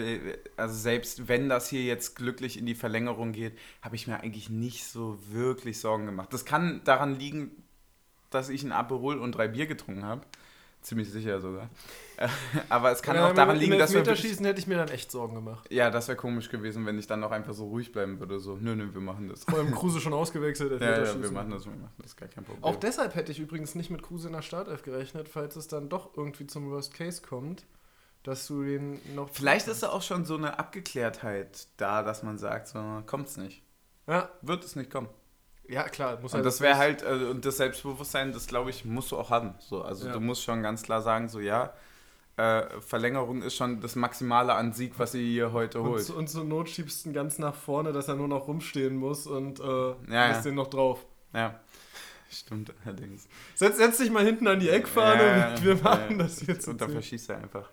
[0.56, 4.50] also selbst wenn das hier jetzt glücklich in die Verlängerung geht, habe ich mir eigentlich
[4.50, 6.32] nicht so wirklich Sorgen gemacht.
[6.32, 7.62] Das kann daran liegen,
[8.30, 10.26] dass ich ein Aperol und drei Bier getrunken habe.
[10.82, 11.70] Ziemlich sicher sogar.
[12.68, 15.12] Aber es kann Ja, auch daran liegen, dass wir Elfmeterschießen hätte ich mir dann echt
[15.12, 15.66] Sorgen gemacht.
[15.70, 18.40] Ja, das wäre komisch gewesen, wenn ich dann auch einfach so ruhig bleiben würde.
[18.40, 19.44] So, nö, nö, wir machen das.
[19.44, 20.80] Vor allem Kruse schon ausgewechselt.
[20.80, 22.64] Ja, ja, wir machen das, wir machen das, gar kein Problem.
[22.64, 25.88] Auch deshalb hätte ich übrigens nicht mit Kruse in der Startelf gerechnet, falls es dann
[25.88, 27.64] doch irgendwie zum Worst Case kommt,
[28.24, 29.30] dass du den noch.
[29.30, 33.62] Vielleicht ist da auch schon so eine Abgeklärtheit da, dass man sagt, so, kommt's nicht.
[34.08, 35.08] Ja, Wird es nicht kommen.
[35.72, 36.18] Ja klar.
[36.20, 39.30] Muss Und das wäre halt, äh, und das Selbstbewusstsein, das glaube ich, musst du auch
[39.30, 39.54] haben.
[39.58, 40.12] So, also Ja.
[40.12, 41.72] du musst schon ganz klar sagen, so ja,
[42.36, 46.10] äh, Verlängerung ist schon das Maximale an Sieg, was ihr hier heute Und, holt.
[46.10, 49.26] und zur Not schiebst du ihn ganz nach vorne, dass er nur noch rumstehen muss
[49.26, 49.94] und äh, Ja,
[50.30, 50.40] ja.
[50.40, 51.04] den noch drauf.
[51.34, 51.60] Ja.
[52.30, 53.28] Stimmt allerdings.
[53.54, 56.66] Setz, setz dich mal hinten an die Eckfahne Ja, und wir machen das jetzt.
[56.66, 57.68] Und dann verschießt er einfach.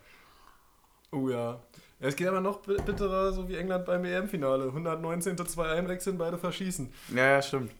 [1.11, 1.51] Oh ja.
[1.51, 1.59] ja.
[2.01, 4.65] Es geht aber noch bi- bitterer, so wie England beim EM-Finale.
[4.65, 5.37] 119.
[5.47, 6.91] zwei einwechseln, beide verschießen.
[7.15, 7.71] Ja, ja, stimmt.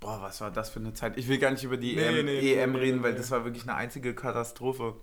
[0.00, 1.16] Boah, was war das für eine Zeit?
[1.16, 3.44] Ich will gar nicht über die Nee, EM, nee, EM nee, reden, weil das war
[3.44, 4.94] wirklich eine einzige Katastrophe.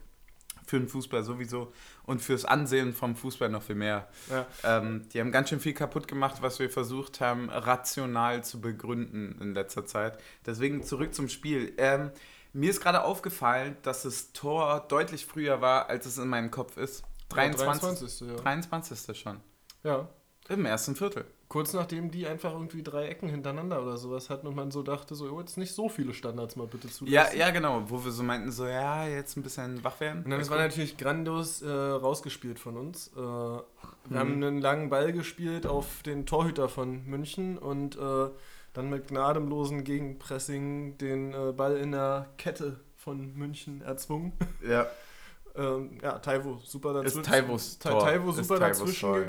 [0.66, 4.08] Für den Fußball sowieso und fürs Ansehen vom Fußball noch viel mehr.
[4.30, 4.46] Ja.
[4.64, 9.38] Ähm, die haben ganz schön viel kaputt gemacht, was wir versucht haben, rational zu begründen
[9.42, 10.18] in letzter Zeit.
[10.46, 11.74] Deswegen zurück zum Spiel.
[11.78, 12.12] Ähm,
[12.54, 16.78] mir ist gerade aufgefallen, dass das Tor deutlich früher war, als es in meinem Kopf
[16.78, 17.04] ist.
[17.30, 17.82] 23.
[17.82, 18.30] 23.
[18.30, 18.36] Ja.
[18.36, 19.20] 23.
[19.20, 19.42] schon.
[19.84, 20.08] ja.
[20.50, 21.26] Im ersten Viertel.
[21.54, 25.14] Kurz nachdem die einfach irgendwie drei Ecken hintereinander oder sowas hatten und man so dachte,
[25.14, 27.14] so, oh, jetzt nicht so viele Standards mal bitte zulassen.
[27.14, 27.84] Ja, ja, genau.
[27.88, 30.24] Wo wir so meinten, so, ja, jetzt ein bisschen wach werden.
[30.24, 33.10] Und dann, das war natürlich grandios äh, rausgespielt von uns.
[33.16, 33.64] Äh, wir
[34.10, 34.18] Mhm.
[34.18, 38.30] haben einen langen Ball gespielt auf den Torhüter von München und äh,
[38.74, 44.34] dann mit gnadenlosen Gegenpressing den äh, Ball in der Kette von München erzwungen.
[44.68, 44.88] Ja,
[45.56, 47.20] ähm, ja, Taiwo super dazwischen.
[47.22, 48.00] ist Taivos Ta- Tor.
[48.06, 49.26] Taiwo Ist super Taivos dazwischen Tor, ja.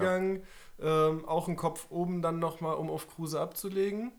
[0.80, 4.12] Ähm, auch ein Kopf oben dann nochmal, um auf Kruse abzulegen.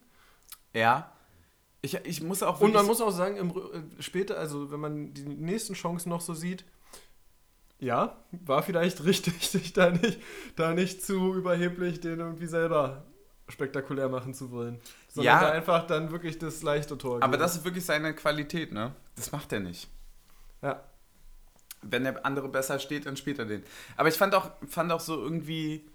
[0.74, 1.12] Ja.
[1.82, 5.14] Ich, ich muss auch Und man muss auch sagen, im, äh, später, also wenn man
[5.14, 6.66] die nächsten Chancen noch so sieht,
[7.80, 10.20] ja, war vielleicht richtig, sich da nicht,
[10.56, 13.06] da nicht zu überheblich den irgendwie selber
[13.48, 14.80] spektakulär machen zu wollen.
[15.10, 15.42] Sondern Ja.
[15.42, 17.42] da einfach dann wirklich das leichte Tor Aber geben.
[17.42, 18.96] das ist wirklich seine Qualität, ne?
[19.16, 19.88] Das macht er nicht.
[20.64, 20.84] Ja.
[21.84, 23.64] Wenn der andere besser steht, dann spielt er den.
[23.98, 25.88] Aber ich fand auch, fand auch so irgendwie.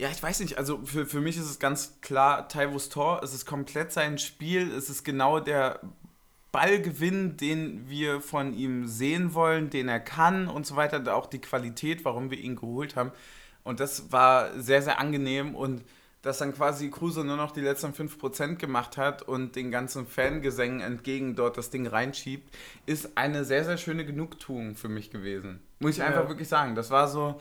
[0.00, 3.34] Ja, ich weiß nicht, also für, für mich ist es ganz klar, Taivos Tor, es
[3.34, 5.78] ist komplett sein Spiel, es ist genau der
[6.52, 11.38] Ballgewinn, den wir von ihm sehen wollen, den er kann und so weiter, auch die
[11.42, 13.12] Qualität, warum wir ihn geholt haben.
[13.62, 15.84] Und das war sehr, sehr angenehm und
[16.22, 20.80] dass dann quasi Kruse nur noch die letzten 5% gemacht hat und den ganzen Fangesängen
[20.80, 22.54] entgegen dort das Ding reinschiebt,
[22.86, 25.60] ist eine sehr, sehr schöne Genugtuung für mich gewesen.
[25.78, 26.06] Muss ich Ja.
[26.06, 26.74] einfach wirklich sagen.
[26.74, 27.38] Das war so,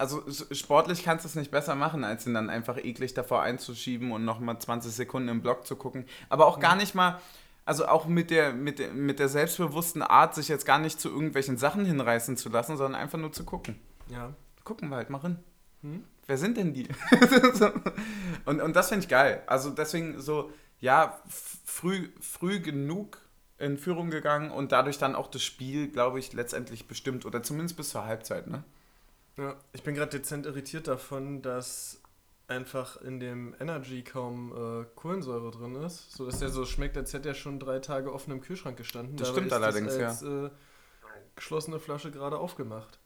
[0.00, 4.12] also sportlich kannst du es nicht besser machen, als ihn dann einfach eklig davor einzuschieben
[4.12, 6.06] und nochmal 20 Sekunden im Block zu gucken.
[6.30, 7.20] Aber auch gar nicht mal,
[7.66, 11.10] also auch mit der, mit, der, mit der selbstbewussten Art, sich jetzt gar nicht zu
[11.10, 13.78] irgendwelchen Sachen hinreißen zu lassen, sondern einfach nur zu gucken.
[14.08, 14.32] Ja.
[14.64, 15.38] Gucken wir halt mal rein.
[15.82, 16.04] Hm?
[16.26, 16.88] Wer sind denn die?
[18.46, 19.42] und, und das finde ich geil.
[19.46, 23.18] Also deswegen so, ja, früh, früh genug
[23.58, 27.26] in Führung gegangen und dadurch dann auch das Spiel, glaube ich, letztendlich bestimmt.
[27.26, 28.64] Oder zumindest bis zur Halbzeit, ne?
[29.36, 32.00] Ja, ich bin gerade dezent irritiert davon, dass
[32.48, 37.12] einfach in dem Energy kaum äh, Kohlensäure drin ist, so dass der so schmeckt, als
[37.12, 39.16] hätte er schon drei Tage offen im Kühlschrank gestanden.
[39.16, 40.08] Das Dabei stimmt allerdings, ja.
[40.08, 40.50] als, äh,
[41.36, 42.98] geschlossene Flasche gerade aufgemacht.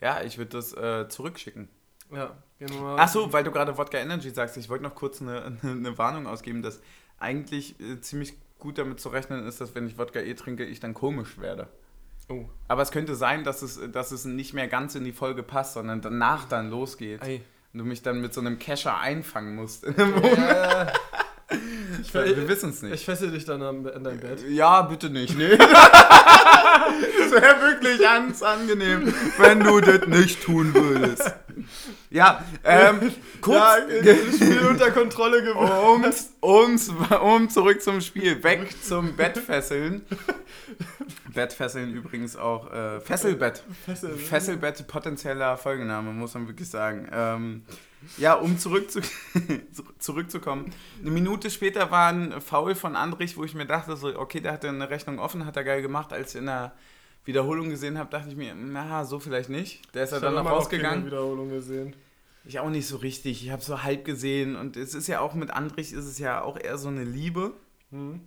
[0.00, 1.68] Ja, ich würde das äh, zurückschicken.
[2.12, 2.96] Ja, gehen wir mal.
[2.98, 5.98] Ach so, weil du gerade Wodka Energy sagst, ich wollte noch kurz eine, eine, eine
[5.98, 6.80] Warnung ausgeben, dass
[7.18, 10.80] eigentlich äh, ziemlich gut damit zu rechnen ist, dass wenn ich Wodka E trinke, ich
[10.80, 11.68] dann komisch werde.
[12.28, 12.44] Oh.
[12.68, 15.74] Aber es könnte sein, dass es, dass es nicht mehr ganz in die Folge passt,
[15.74, 17.22] sondern danach dann losgeht.
[17.22, 17.42] Ei.
[17.72, 19.86] Und du mich dann mit so einem Kescher einfangen musst.
[22.12, 22.94] Ja, ich, Wir wissen es nicht.
[22.94, 24.44] ich fessel dich dann an dein Bett.
[24.48, 25.56] Ja, bitte nicht, nee.
[25.56, 25.68] das
[27.30, 31.32] wäre wirklich ganz angenehm, wenn du das nicht tun würdest.
[32.10, 36.02] Ja, ähm, kurz, Ja, das Spiel unter Kontrolle gewonnen.
[36.04, 36.90] ums, ums,
[37.22, 40.04] um zurück zum Spiel, weg zum Bettfesseln.
[41.36, 43.62] Bettfesseln übrigens auch, äh, Fesselbett.
[43.84, 44.16] Fesseln.
[44.18, 47.08] Fesselbett, potenzieller Folgename, muss man wirklich sagen.
[47.12, 47.62] Ähm,
[48.16, 49.00] ja, um zurück zu,
[49.98, 50.72] zurückzukommen.
[51.00, 54.52] Eine Minute später war ein Foul von Andrich, wo ich mir dachte, so, okay, der
[54.52, 56.12] hatte eine Rechnung offen, hat er geil gemacht.
[56.12, 56.72] Als ich in der
[57.24, 59.94] Wiederholung gesehen habe, dachte ich mir, na, so vielleicht nicht.
[59.94, 61.00] Der ist ja Ich dann noch rausgegangen.
[61.00, 61.94] keine Wiederholung gesehen.
[62.44, 63.44] Ich auch nicht so richtig.
[63.44, 66.42] Ich habe so halb gesehen und es ist ja auch mit Andrich ist es ja
[66.42, 67.52] auch eher so eine Liebe.
[67.90, 68.20] Hm.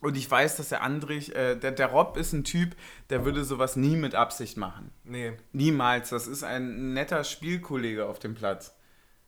[0.00, 2.76] Und ich weiß, dass der Andrich, äh, der, der Rob ist ein Typ,
[3.10, 4.92] der würde sowas nie mit Absicht machen.
[5.04, 5.32] Nee.
[5.52, 6.10] Niemals.
[6.10, 8.74] Das ist ein netter Spielkollege auf dem Platz.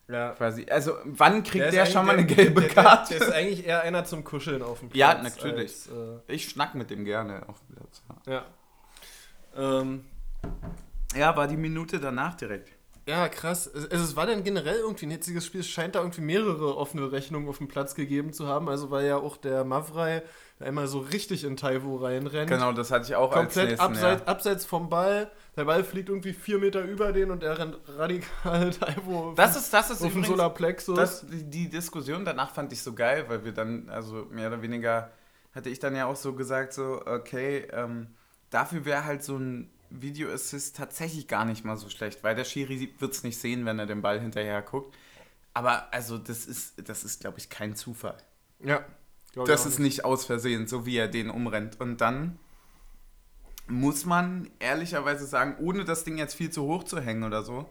[0.07, 0.31] Ja.
[0.31, 0.67] Quasi.
[0.71, 3.15] Also, wann kriegt der, eigentlich- schon mal eine der- gelbe der, der, Karte?
[3.19, 4.99] Der ist eigentlich eher einer zum Kuscheln auf dem Platz.
[4.99, 5.71] Ja, natürlich.
[5.73, 8.03] Als, äh, ich schnack mit dem gerne auf dem Platz.
[8.27, 8.45] ja.
[9.57, 10.05] Ähm,
[11.17, 12.71] Ja, war die Minute danach direkt.
[13.11, 13.67] Ja, krass.
[13.67, 15.61] Es, es war dann generell irgendwie ein hitziges Spiel.
[15.61, 18.69] Es scheint da irgendwie mehrere offene Rechnungen auf dem Platz gegeben zu haben.
[18.69, 20.23] Also weil ja auch der Mavrei
[20.61, 22.49] einmal so richtig in Taiwo reinrennt.
[22.49, 23.85] Genau, das hatte ich auch als Komplett nächsten.
[23.85, 24.27] abseits, ja.
[24.29, 25.31] abseits vom Ball.
[25.57, 29.73] Der Ball fliegt irgendwie vier Meter über den und er rennt radikal Taiwo Das ist,
[29.73, 30.97] das ist auf den übrigens, Solarplexus.
[30.97, 34.63] das, die, die Diskussion danach fand ich so geil, weil wir dann, also mehr oder
[34.63, 35.11] weniger,
[35.53, 38.07] hatte ich dann ja auch so gesagt, so, okay, ähm,
[38.51, 42.95] dafür wäre halt so ein Video-Assist tatsächlich gar nicht mal so schlecht, weil der Schiri
[42.99, 44.97] wird es nicht sehen, wenn er den Ball hinterher guckt.
[45.53, 48.17] Aber also das ist, das ist, glaube ich, kein Zufall.
[49.35, 49.45] ja.
[49.45, 51.81] Das ist nicht aus Versehen, so wie er den umrennt.
[51.81, 52.39] Und dann
[53.69, 57.69] muss man ehrlicherweise sagen, ohne das Ding jetzt viel zu hoch zu hängen oder so,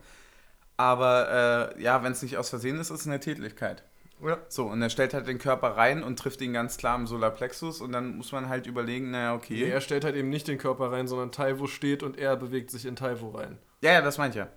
[0.77, 3.83] aber äh, ja, wenn es nicht aus Versehen ist, ist es eine Tätigkeit.
[4.23, 4.37] Ja.
[4.49, 7.81] So, und er stellt halt den Körper rein und trifft ihn ganz klar im Solarplexus
[7.81, 9.69] und dann muss man halt überlegen, naja, Nee, okay.
[9.69, 12.85] er stellt halt eben nicht den Körper rein, sondern Taiwo steht und er bewegt sich
[12.85, 13.57] in Taiwo rein.
[13.81, 14.47] Ja, ja, das meint ja.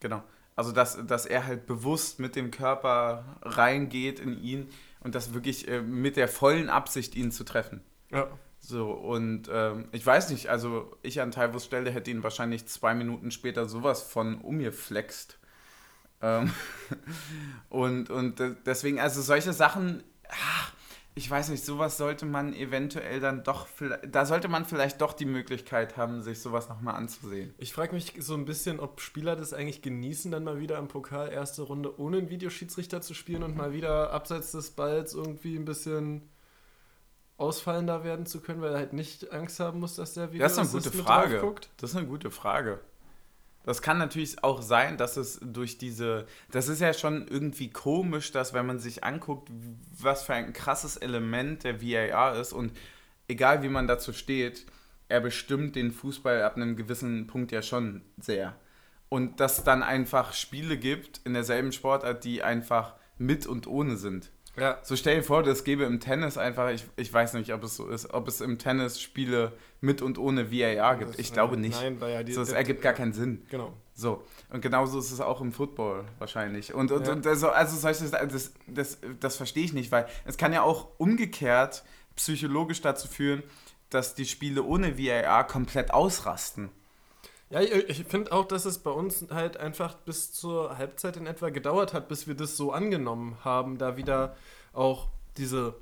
[0.00, 0.22] Genau.
[0.54, 4.68] Also, dass, dass er halt bewusst mit dem Körper reingeht in ihn
[5.00, 7.80] und das wirklich äh, mit der vollen Absicht, ihn zu treffen.
[8.10, 8.28] Ja.
[8.60, 12.92] So, und ähm, ich weiß nicht, also ich an Taivos Stelle hätte ihn wahrscheinlich zwei
[12.94, 15.38] Minuten später sowas von umgeflext.
[16.20, 16.52] Ähm,
[17.68, 20.72] und, und de- deswegen, also solche Sachen, ach,
[21.14, 23.66] ich weiß nicht, sowas sollte man eventuell dann doch,
[24.06, 27.52] da sollte man vielleicht doch die Möglichkeit haben, sich sowas nochmal anzusehen.
[27.58, 30.86] Ich frage mich so ein bisschen, ob Spieler das eigentlich genießen, dann mal wieder im
[30.86, 35.56] Pokal erste Runde ohne einen Videoschiedsrichter zu spielen und mal wieder abseits des Balls irgendwie
[35.56, 36.28] ein bisschen
[37.36, 40.52] ausfallender werden zu können, weil er halt nicht Angst haben muss, dass der Video Das
[40.52, 41.54] ist eine gute Frage.
[41.78, 42.80] Das ist eine gute Frage.
[43.68, 46.24] Das kann natürlich auch sein, dass es durch diese.
[46.50, 49.50] Das ist ja schon irgendwie komisch, dass wenn man sich anguckt,
[50.00, 52.72] was für ein krasses Element der VAR ist und
[53.28, 54.64] egal wie man dazu steht,
[55.10, 58.56] er bestimmt den Fußball ab einem gewissen Punkt ja schon sehr.
[59.10, 63.98] Und dass es dann einfach Spiele gibt in derselben Sportart, die einfach mit und ohne
[63.98, 64.30] sind.
[64.60, 64.78] Ja.
[64.82, 67.76] So stell dir vor, das gäbe im Tennis einfach, ich, ich weiß nicht, ob es
[67.76, 71.10] so ist, ob es im Tennis Spiele mit und ohne VAR gibt.
[71.12, 71.80] Das- ich glaube äh, nicht.
[71.80, 73.44] Nein, weil ja die, so, das der- ergibt gar keinen Sinn.
[73.50, 73.72] Genau.
[73.94, 74.22] So.
[74.50, 76.72] Und genauso ist es auch im Football wahrscheinlich.
[76.74, 77.12] Und, und, Ja.
[77.12, 80.88] und also, also solche, das, das, das verstehe ich nicht, weil es kann ja auch
[80.98, 81.84] umgekehrt
[82.16, 83.42] psychologisch dazu führen,
[83.90, 86.70] dass die Spiele ohne VAR komplett ausrasten.
[87.50, 91.48] Ja, ich, finde auch, dass es bei uns halt einfach bis zur Halbzeit in etwa
[91.48, 94.36] gedauert hat, bis wir das so angenommen haben, da wieder
[94.74, 95.08] auch
[95.38, 95.74] diese,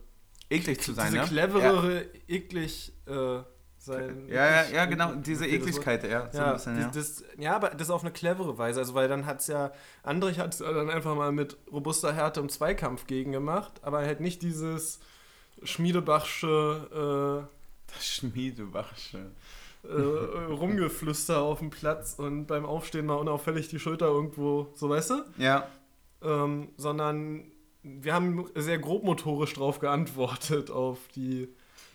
[0.49, 1.27] Eklig zu sein, diese ne?
[1.27, 3.41] cleverere, eklig äh,
[3.79, 4.29] sein.
[4.29, 5.47] Ja, ja, ja, genau, diese.
[5.47, 6.29] Ekligkeit, ja.
[6.31, 6.91] So Ja, bisschen, ja.
[6.95, 8.79] Das, ja, aber das auf eine clevere Weise.
[8.79, 9.73] Also, weil dann hat es ja,
[10.05, 14.21] Andrich hat es dann einfach mal mit robuster Härte im Zweikampf gegen gemacht, aber halt
[14.21, 15.01] nicht dieses
[15.65, 17.49] Schmiedebachsche
[17.93, 19.31] Das Schmiedewachsche.
[19.89, 25.11] Äh, Rumgeflüster auf dem Platz und beim Aufstehen mal unauffällig die Schulter irgendwo, so weißt
[25.11, 25.15] du?
[25.39, 25.67] Ja,
[26.23, 27.45] Ähm, sondern
[27.83, 31.49] wir haben sehr grobmotorisch drauf geantwortet auf die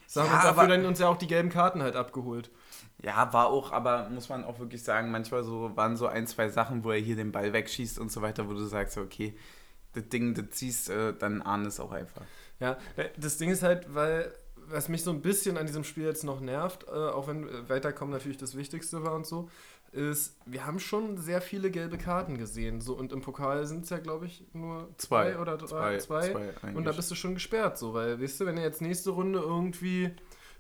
[0.07, 2.49] Sachen Ja, und dafür aber- dann uns ja auch die gelben Karten halt abgeholt.
[3.03, 6.49] Ja, war auch, aber muss man auch wirklich sagen, manchmal so waren so ein, zwei
[6.49, 9.33] Sachen, wo er hier den Ball wegschießt und so weiter, wo du sagst, okay,
[9.93, 12.21] das Ding, das ziehst, äh, dann ahn es auch einfach.
[12.59, 12.77] Ja,
[13.17, 14.31] das Ding ist halt, weil,
[14.71, 17.69] was mich so ein bisschen an diesem Spiel jetzt noch nervt, äh, auch wenn äh,
[17.69, 19.49] Weiterkommen natürlich das Wichtigste war und so,
[19.91, 22.79] ist, wir haben schon sehr viele gelbe Karten gesehen.
[22.79, 26.33] So, und im Pokal sind es ja, glaube ich, nur zwei, oder drei, zwei.
[26.73, 29.39] und da bist du schon gesperrt, so, weil, weißt du, wenn du jetzt nächste Runde
[29.39, 30.11] irgendwie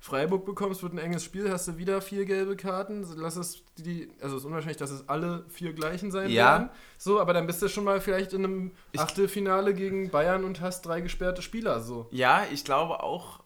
[0.01, 4.09] Freiburg bekommst, wird ein enges Spiel, hast du wieder vier gelbe Karten, lass es die,
[4.19, 6.53] also es ist unwahrscheinlich, dass es alle vier gleichen sein Ja.
[6.53, 6.69] werden.
[6.97, 10.59] So, aber dann bist du schon mal vielleicht in einem Ich- Achtelfinale gegen Bayern und
[10.59, 12.07] hast drei gesperrte Spieler, so.
[12.09, 13.40] Ja, ich glaube auch,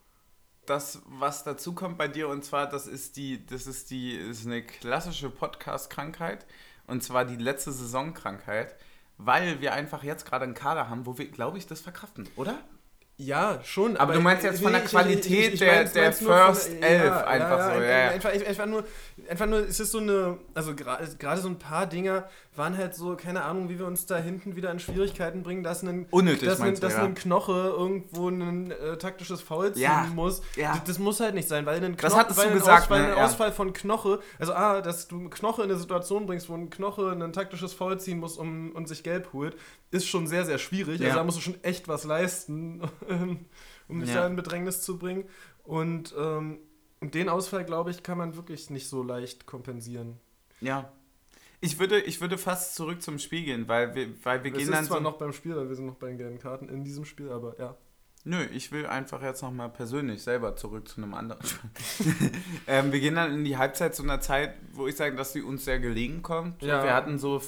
[0.65, 4.45] dass was dazu kommt bei dir und zwar, das ist die, das ist die, ist
[4.45, 6.45] eine klassische Podcast-Krankheit
[6.87, 8.75] und zwar die letzte Saisonkrankheit,
[9.17, 12.59] weil wir einfach jetzt gerade einen Kader haben, wo wir, glaube ich, das verkraften, oder?
[13.17, 13.93] Ja, schon.
[13.95, 17.05] Aber, Aber, du meinst jetzt von der ich- Qualität ich- ich der, von First Elf
[17.05, 17.81] ja, einfach ja, so.
[17.81, 18.09] ja.
[18.09, 18.83] Einfach, einfach, nur,
[19.29, 22.95] einfach nur, es ist so eine, also gerade gerade so ein paar Dinger waren halt
[22.95, 26.47] so, keine Ahnung, wie wir uns da hinten wieder in Schwierigkeiten bringen, dass ein, Unnötig,
[26.47, 27.03] dass ein, dass ja.
[27.03, 30.41] ein Knoche irgendwo ein äh, taktisches Foul ziehen Ja, muss.
[30.55, 30.73] ja.
[30.73, 33.15] Das, das muss halt nicht sein, weil ein, hattest weil ein, gesagt, Aus, weil ne?
[33.15, 33.23] ein.
[33.23, 37.11] Ausfall von Knoche, also A, dass du Knoche in eine Situation bringst, wo ein Knoche
[37.11, 39.55] ein taktisches Foul ziehen muss um, und sich gelb holt,
[39.91, 41.01] ist schon sehr, sehr schwierig.
[41.03, 42.81] Also da musst du schon echt was leisten,
[43.87, 45.25] um dich da in Bedrängnis zu bringen.
[45.63, 46.59] Und, ähm,
[47.01, 50.19] und den Ausfall, glaube ich, kann man wirklich nicht so leicht kompensieren.
[50.61, 50.89] ja.
[51.65, 54.65] Ich würde, ich würde fast zurück zum Spiel gehen, weil wir, weil wir Wir gehen
[54.65, 56.69] sind dann zwar so, noch beim Spiel, weil wir sind noch bei den gelben Karten
[56.69, 57.75] in diesem Spiel, aber ja.
[58.23, 61.69] Nö, ich will einfach jetzt nochmal persönlich selber zurück zu einem anderen Spiel.
[62.67, 65.41] ähm, wir gehen dann in die Halbzeit zu einer Zeit, wo ich sage, dass sie
[65.41, 66.63] uns sehr gelegen kommt.
[66.63, 66.83] Ja.
[66.83, 67.41] Wir hatten so,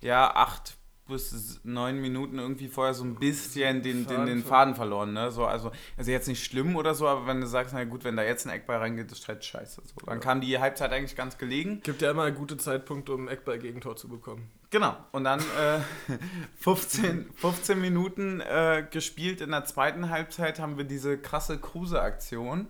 [0.00, 0.77] ja, acht
[1.08, 5.12] bis neun Minuten irgendwie vorher so ein bisschen den, den, Faden den Faden verloren.
[5.12, 5.30] Ne?
[5.30, 8.16] So, also, also jetzt nicht schlimm oder so, aber wenn du sagst, na gut, wenn
[8.16, 9.82] da jetzt ein Eckball reingeht, ist halt scheiße.
[9.84, 10.20] So, dann Ja.
[10.20, 11.80] kam die Halbzeit eigentlich ganz gelegen.
[11.82, 14.50] Gibt ja immer gute Zeitpunkte, um ein Eckball-Gegentor zu bekommen.
[14.70, 14.96] Genau.
[15.12, 15.80] Und dann äh,
[16.56, 22.66] 15, 15 Minuten äh, gespielt in der zweiten Halbzeit haben wir diese krasse Kruse-Aktion,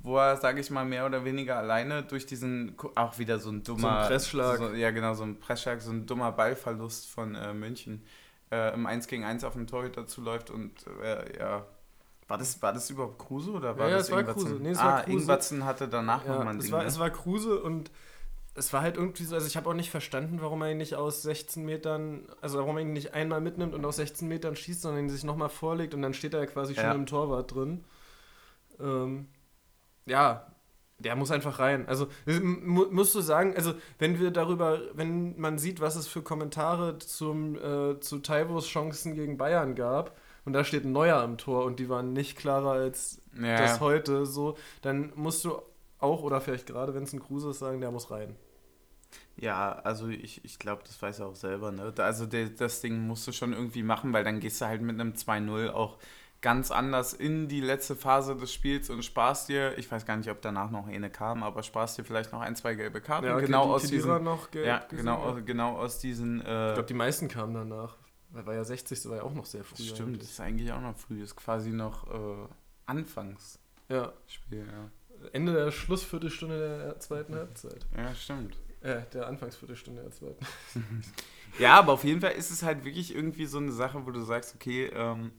[0.00, 3.62] wo er, sage ich mal, mehr oder weniger alleine durch diesen, auch wieder so ein
[3.64, 3.80] dummer...
[3.80, 4.58] So ein Pressschlag.
[4.58, 8.02] So, ja, genau, so ein Pressschlag, so ein dummer Ballverlust von äh, München
[8.50, 11.66] äh, im 1 gegen 1 auf den Torhüter zuläuft und äh, ja...
[12.28, 14.22] War das, war das überhaupt Kruse oder war Ja, ja, das es war?
[14.22, 14.58] Kruse.
[14.60, 15.16] Nee, es ah, war Kruse.
[15.18, 16.72] Ingwertsen hatte danach Ja, nochmal ein es, Ding.
[16.74, 16.88] war, ne?
[16.88, 17.90] es war Kruse und
[18.54, 20.94] es war halt irgendwie so, also ich habe auch nicht verstanden, warum er ihn nicht
[20.94, 24.82] aus 16 Metern, also warum er ihn nicht einmal mitnimmt und aus 16 Metern schießt,
[24.82, 26.92] sondern ihn sich nochmal vorlegt und dann steht er ja quasi schon Ja.
[26.92, 27.82] im Torwart drin.
[28.78, 29.28] Ähm,
[30.08, 30.46] ja,
[30.98, 31.86] der muss einfach rein.
[31.86, 36.22] Also mu musst du sagen, also wenn wir darüber, wenn man sieht, was es für
[36.22, 41.36] Kommentare zum, äh, zu Taivos Chancen gegen Bayern gab, und da steht ein Neuer am
[41.36, 45.60] Tor und die waren nicht klarer als ja, das heute so, dann musst du
[45.98, 48.34] auch, oder vielleicht gerade wenn es ein Kruse ist, sagen, der muss rein.
[49.36, 51.70] Ja, also ich, ich glaube, das weiß er auch selber.
[51.70, 51.92] Ne?
[51.98, 54.98] Also der, das Ding musst du schon irgendwie machen, weil dann gehst du halt mit
[54.98, 55.98] einem 2-0 auch
[56.40, 60.30] ganz anders in die letzte Phase des Spiels und sparst dir, ich weiß gar nicht,
[60.30, 63.28] ob danach noch eine kam, aber sparst dir vielleicht noch ein, zwei gelbe Karten.
[63.28, 65.32] okay, genau die aus Kedira diesen, noch gelb ja, genau, ja.
[65.32, 67.96] aus- genau aus diesen, Ich äh, glaube, die meisten kamen danach.
[68.30, 69.82] Weil war ja 60, war ja auch noch sehr früh.
[69.82, 70.30] stimmt, das eigentlich.
[70.30, 72.46] ist eigentlich auch noch früh, ist quasi noch äh,
[72.86, 74.12] Anfangsspiel, Ja,
[74.66, 75.28] ja.
[75.32, 77.86] Ende der Schlussviertelstunde der zweiten Halbzeit.
[77.96, 78.56] Ja, stimmt.
[78.82, 80.44] Äh, der Anfangsviertelstunde der zweiten.
[81.58, 84.20] Ja, aber auf jeden Fall ist es halt wirklich irgendwie so eine Sache, wo du
[84.20, 85.32] sagst, okay, ähm,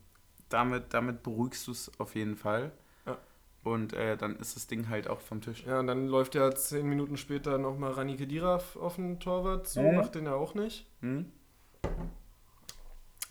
[0.49, 2.71] damit, damit beruhigst du es auf jeden Fall.
[3.05, 3.17] Ja.
[3.63, 5.63] Und äh, dann ist das Ding halt auch vom Tisch.
[5.65, 9.81] Ja, und dann läuft ja zehn Minuten später nochmal Rani Kedira auf den Torwart zu,
[9.81, 9.95] Mhm.
[9.95, 10.85] macht den ja auch nicht.
[11.01, 11.31] Hm?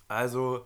[0.09, 0.65] Also,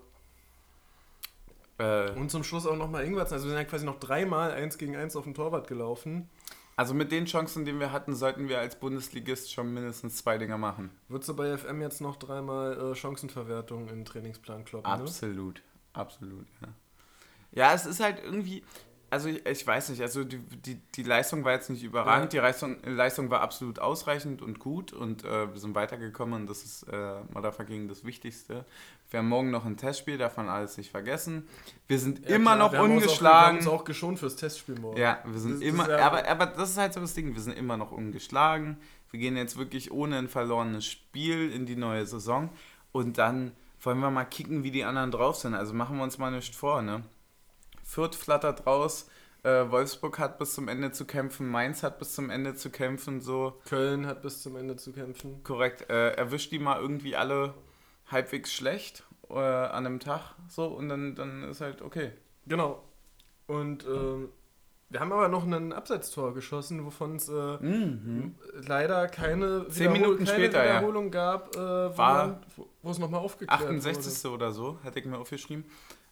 [1.78, 3.34] äh, Und zum Schluss auch nochmal Ingwertsen.
[3.34, 6.28] Also wir sind ja quasi noch dreimal eins gegen eins auf den Torwart gelaufen.
[6.76, 10.58] also mit den Chancen, die wir hatten, sollten wir als Bundesligist schon mindestens zwei Dinger
[10.58, 10.90] machen.
[11.08, 14.90] Würdest du bei FM jetzt noch dreimal äh, Chancenverwertung in den Trainingsplan kloppen?
[14.90, 14.98] Ne?
[15.92, 16.68] Absolut, ja.
[17.54, 18.62] Ja, es ist halt irgendwie,
[19.10, 22.38] also ich, ich weiß nicht, also die, die, die Leistung war jetzt nicht überragend, die
[22.38, 26.84] Leistung, Leistung war absolut ausreichend und gut und äh, wir sind weitergekommen und das ist
[26.84, 28.64] äh, Motherfucking das Wichtigste.
[29.10, 31.46] Wir haben morgen noch ein Testspiel, davon alles nicht vergessen.
[31.88, 33.46] Wir sind Ja, immer klar, noch wir haben uns Auch, wir ungeschlagen.
[33.48, 34.96] haben uns auch geschont fürs Testspiel morgen.
[34.98, 37.12] Ja, wir sind Das- das immer, ist ja- aber, aber das ist halt so das
[37.12, 38.78] Ding, wir sind immer noch ungeschlagen.
[39.10, 42.48] Wir gehen jetzt wirklich ohne ein verlorenes Spiel in die neue Saison
[42.92, 43.52] und dann
[43.82, 45.54] wollen wir mal kicken, wie die anderen drauf sind.
[45.54, 47.02] Also machen wir uns mal nicht vor, ne?
[47.82, 49.08] Fürth flattert raus,
[49.42, 53.20] äh, Wolfsburg hat bis zum Ende zu kämpfen, Mainz hat bis zum Ende zu kämpfen,
[53.20, 55.42] so Köln hat bis zum Ende zu kämpfen.
[55.42, 55.90] korrekt.
[55.90, 57.54] Äh, erwischt die mal irgendwie alle
[58.06, 62.12] halbwegs schlecht äh, an einem Tag, so und dann, dann ist halt okay.
[62.46, 62.84] Genau.
[63.48, 64.28] Und ähm,
[64.92, 68.34] wir haben aber noch ein Abseitstor geschossen, wovon es äh, Mhm.
[68.66, 70.76] leider keine, Zehn Minuten keine später, ja.
[70.76, 72.40] Wiederholung gab, äh, wo, War-
[72.82, 74.30] wo, es nochmal aufgeklärt 68.
[74.30, 75.64] oder so, hatte ich mir aufgeschrieben.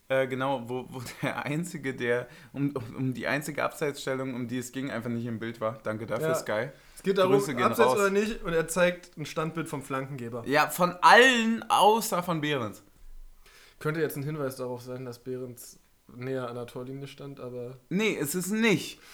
[0.08, 4.72] Äh, genau, wo, wo der Einzige, der, um, um, die einzige Abseitsstellung, um die es
[4.72, 5.78] ging, einfach nicht im Bild war.
[5.84, 6.34] Danke dafür, Ja.
[6.34, 6.50] Sky.
[6.52, 6.72] wurde.
[6.96, 7.94] Es geht darum, Grüße Abseits raus.
[7.96, 10.42] oder nicht, und er zeigt ein Standbild vom Flankengeber.
[10.46, 12.82] Ja, von allen außer von Behrens.
[13.78, 15.78] Könnte jetzt ein Hinweis darauf sein, dass Behrens
[16.16, 18.98] näher an der Torlinie stand, aber Nee, es ist nicht.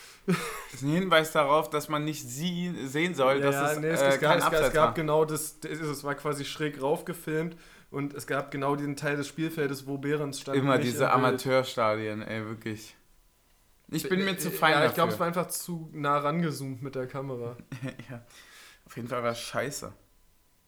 [0.73, 4.03] Es ist ein Hinweis darauf, dass man nicht sie sehen soll, dass es, nee, es,
[4.03, 4.95] äh, es, gab, kein es, gab, es gab war.
[4.95, 7.57] genau das, das, es war quasi schräg rauf gefilmt
[7.91, 10.59] und es gab genau diesen Teil des Spielfeldes, wo Behrens stand.
[10.59, 11.13] Immer diese.
[11.13, 12.97] Amateurstadien, ey, wirklich.
[13.89, 16.97] Ich bin mir zu fein Ja, ich glaube, es war einfach zu nah rangezoomt mit
[16.97, 17.57] der Kamera.
[18.11, 18.25] ja.
[18.85, 19.93] Auf jeden Fall war es scheiße.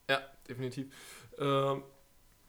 [0.09, 0.87] Ja, definitiv.
[1.37, 1.83] Ähm,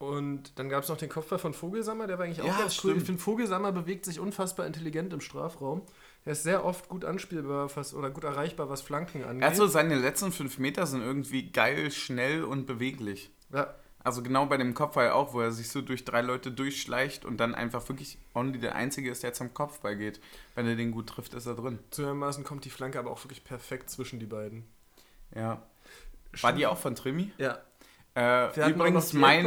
[0.01, 2.73] Und dann gab es noch den Kopfball von Vogelsammer, der war eigentlich auch Ja, ganz
[2.77, 2.91] cool.
[2.93, 2.97] stimmt.
[3.03, 5.83] Ich finde, Vogelsammer bewegt sich unfassbar intelligent im Strafraum.
[6.25, 9.47] Er ist sehr oft gut anspielbar was, oder gut erreichbar, was Flanken angeht.
[9.47, 13.31] Also seine letzten fünf Meter sind irgendwie geil, schnell und beweglich.
[13.53, 17.27] ja, Also genau bei dem Kopfball auch, wo er sich so durch drei Leute durchschleicht
[17.27, 20.19] und dann einfach wirklich only der Einzige ist, der zum Kopfball geht.
[20.55, 21.79] Wenn er den gut trifft, ist er drin.
[21.91, 24.65] zugegebenermaßen kommt die Flanke aber auch wirklich perfekt zwischen die beiden.
[25.35, 25.63] Ja.
[26.41, 27.33] War die auch von Trimi?
[27.37, 27.59] Ja.
[28.15, 29.45] Äh, übrigens mein.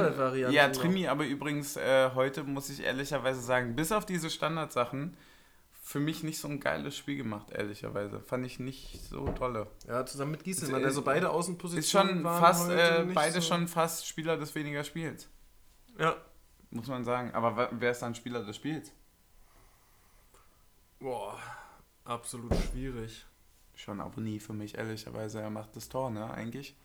[0.52, 0.70] Ja.
[0.70, 5.18] Trimi, aber übrigens äh, heute muss ich ehrlicherweise sagen, bis auf diese Standardsachen,
[5.82, 8.22] für mich nicht so ein geiles Spiel gemacht, ehrlicherweise.
[8.22, 9.68] Fand ich nicht so tolle.
[9.86, 10.84] Ja, zusammen mit Gieselmann.
[10.84, 13.50] Also beide Außenpositionen Ist schon waren fast, äh, beide so.
[13.50, 15.28] schon fast Spieler des weniger Spiels.
[16.00, 16.16] Ja.
[16.72, 17.32] Muss man sagen.
[17.34, 18.94] Aber wer ist dann Spieler des Spiels?
[21.00, 21.38] Boah,
[22.06, 23.26] absolut schwierig.
[23.76, 25.42] Schon Abonnie für mich, ehrlicherweise.
[25.42, 26.78] Er macht das Tor, ne, eigentlich.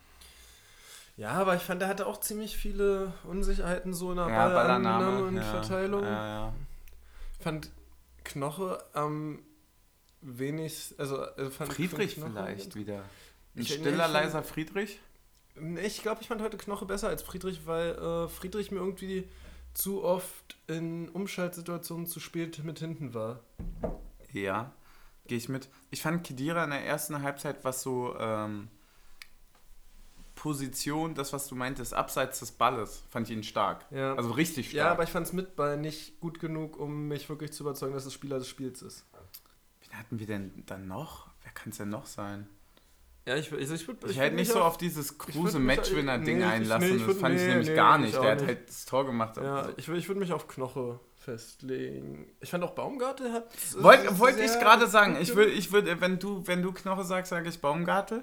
[1.19, 5.25] Ja, aber ich fand, er hatte auch ziemlich viele Unsicherheiten so in der Ja, Ballannahme
[5.25, 6.05] und ja, Verteilung.
[6.05, 6.55] Ja, ja.
[7.37, 7.71] Ich fand
[8.25, 9.41] Knoche am
[10.21, 12.99] wenigsten, also äh, fand Friedrich vielleicht wieder.
[13.57, 15.01] Ein Ich- stiller, ich- leiser Friedrich?
[15.83, 19.29] Ich glaube, ich fand heute Knoche besser als Friedrich, weil äh, Friedrich mir irgendwie
[19.75, 23.41] zu oft in Umschaltsituationen zu spät mit hinten war.
[24.33, 24.71] Ja,
[25.27, 25.69] gehe ich mit.
[25.91, 28.69] Ich fand Kedira in der ersten Halbzeit, was so ähm,
[30.43, 33.85] Position, das, was du meintest, abseits des Balles, fand ich ihn stark.
[33.91, 34.15] Ja.
[34.15, 34.77] Also richtig stark.
[34.77, 37.93] Ja, aber ich fand es mit Ball nicht gut genug, um mich wirklich zu überzeugen,
[37.95, 39.05] dass es Spieler des Spiels ist.
[39.81, 41.27] Wen hatten wir denn dann noch?
[41.43, 42.47] Wer kann es denn noch sein?
[43.27, 46.45] Ja, ich, also ich würde Ich, hätte nicht so auf dieses würd Kruse Matchwinner-Ding nee,
[46.45, 46.89] ich- einlassen.
[46.89, 48.15] nee, ich das würd- fand ich nee, nämlich nee, gar ich nicht.
[48.15, 48.47] Der hat nicht.
[48.47, 49.37] halt das Tor gemacht.
[49.39, 52.27] Ja, ich, würd- ich würde mich auf Knoche festlegen.
[52.41, 53.49] Ich fand auch Baumgartel hat.
[53.83, 57.31] Wollte wollt ich gerade sagen, ich würde, ich würd, wenn du, wenn du Knoche sagst,
[57.31, 58.23] sage ich Baumgartel.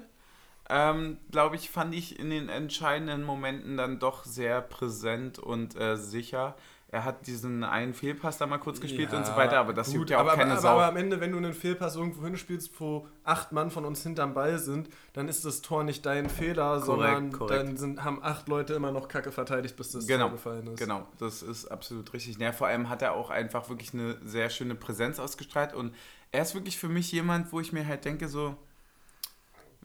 [0.68, 5.96] Ähm, Glaube ich, fand ich in den entscheidenden Momenten dann doch sehr präsent und äh,
[5.96, 6.56] sicher.
[6.88, 9.96] Er hat diesen einen Fehlpass da mal kurz gespielt und so weiter, aber das gut,
[9.96, 10.68] juckt ja auch aber, keine aber, Sau.
[10.68, 14.34] Aber am Ende, wenn du einen Fehlpass irgendwo hinspielst, wo acht Mann von uns hinterm
[14.34, 17.68] Ball sind, dann ist das Tor nicht dein Fehler, sondern korrekt.
[17.68, 20.78] dann sind, haben acht Leute immer noch Kacke verteidigt, bis das Genau, Tor gefallen ist.
[20.78, 22.38] Genau, das ist absolut richtig.
[22.38, 25.92] Ja, vor allem hat er auch einfach wirklich eine sehr schöne Präsenz ausgestrahlt und
[26.30, 28.56] er ist wirklich für mich jemand, wo ich mir halt denke, so,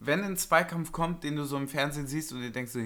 [0.04, 2.80] wenn ein Zweikampf kommt, den du so im Fernsehen siehst und dir denkst, so,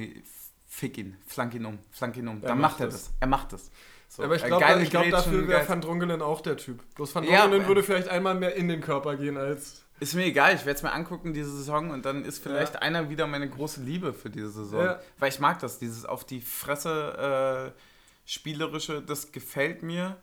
[0.67, 3.03] fick ihn, flank ihn um, flank ihn um, dann macht macht er das.
[3.05, 3.13] das.
[3.21, 3.71] Er macht das.
[4.09, 6.79] So, aber ich glaube, glaub, dafür wäre Van Drongelen auch der Typ.
[6.95, 9.81] Bloß Van Ja, Drongelen aber- würde vielleicht einmal mehr in den Körper gehen als.
[9.99, 12.79] Ist mir egal, ich werde es mir angucken, diese Saison, und dann ist vielleicht Ja.
[12.81, 14.83] einer wieder meine große Liebe für diese Saison.
[14.83, 14.99] Ja.
[15.17, 17.79] Weil ich mag das, dieses auf die Fresse äh,
[18.25, 20.17] spielerische, das gefällt mir.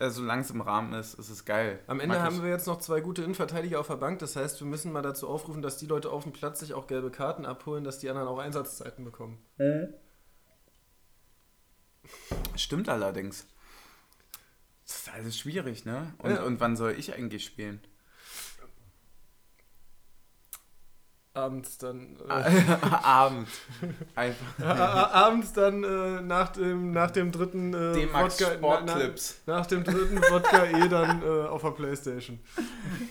[0.00, 1.78] Äh, solange es im Rahmen ist, ist es geil.
[1.86, 2.42] Am Ende Mag haben ich.
[2.42, 4.18] wir jetzt noch zwei gute Innenverteidiger auf der Bank.
[4.20, 6.86] Das heißt, wir müssen mal dazu aufrufen, dass die Leute auf dem Platz sich auch
[6.86, 9.38] gelbe Karten abholen, dass die anderen auch Einsatzzeiten bekommen.
[12.56, 13.46] Stimmt allerdings.
[14.86, 16.14] Das ist alles schwierig, ne?
[16.18, 16.42] Und, Ja.
[16.44, 17.80] und wann soll ich eigentlich spielen?
[21.32, 22.16] Abends dann.
[22.28, 22.32] Äh,
[23.02, 23.46] Abend.
[24.16, 24.66] Einfach.
[25.14, 29.42] abends dann äh, nach, dem, nach dem dritten äh, D-Max Wodka- na- na- Sportclips.
[29.46, 32.40] nach dem dritten Wodka eh dann äh, auf der Playstation.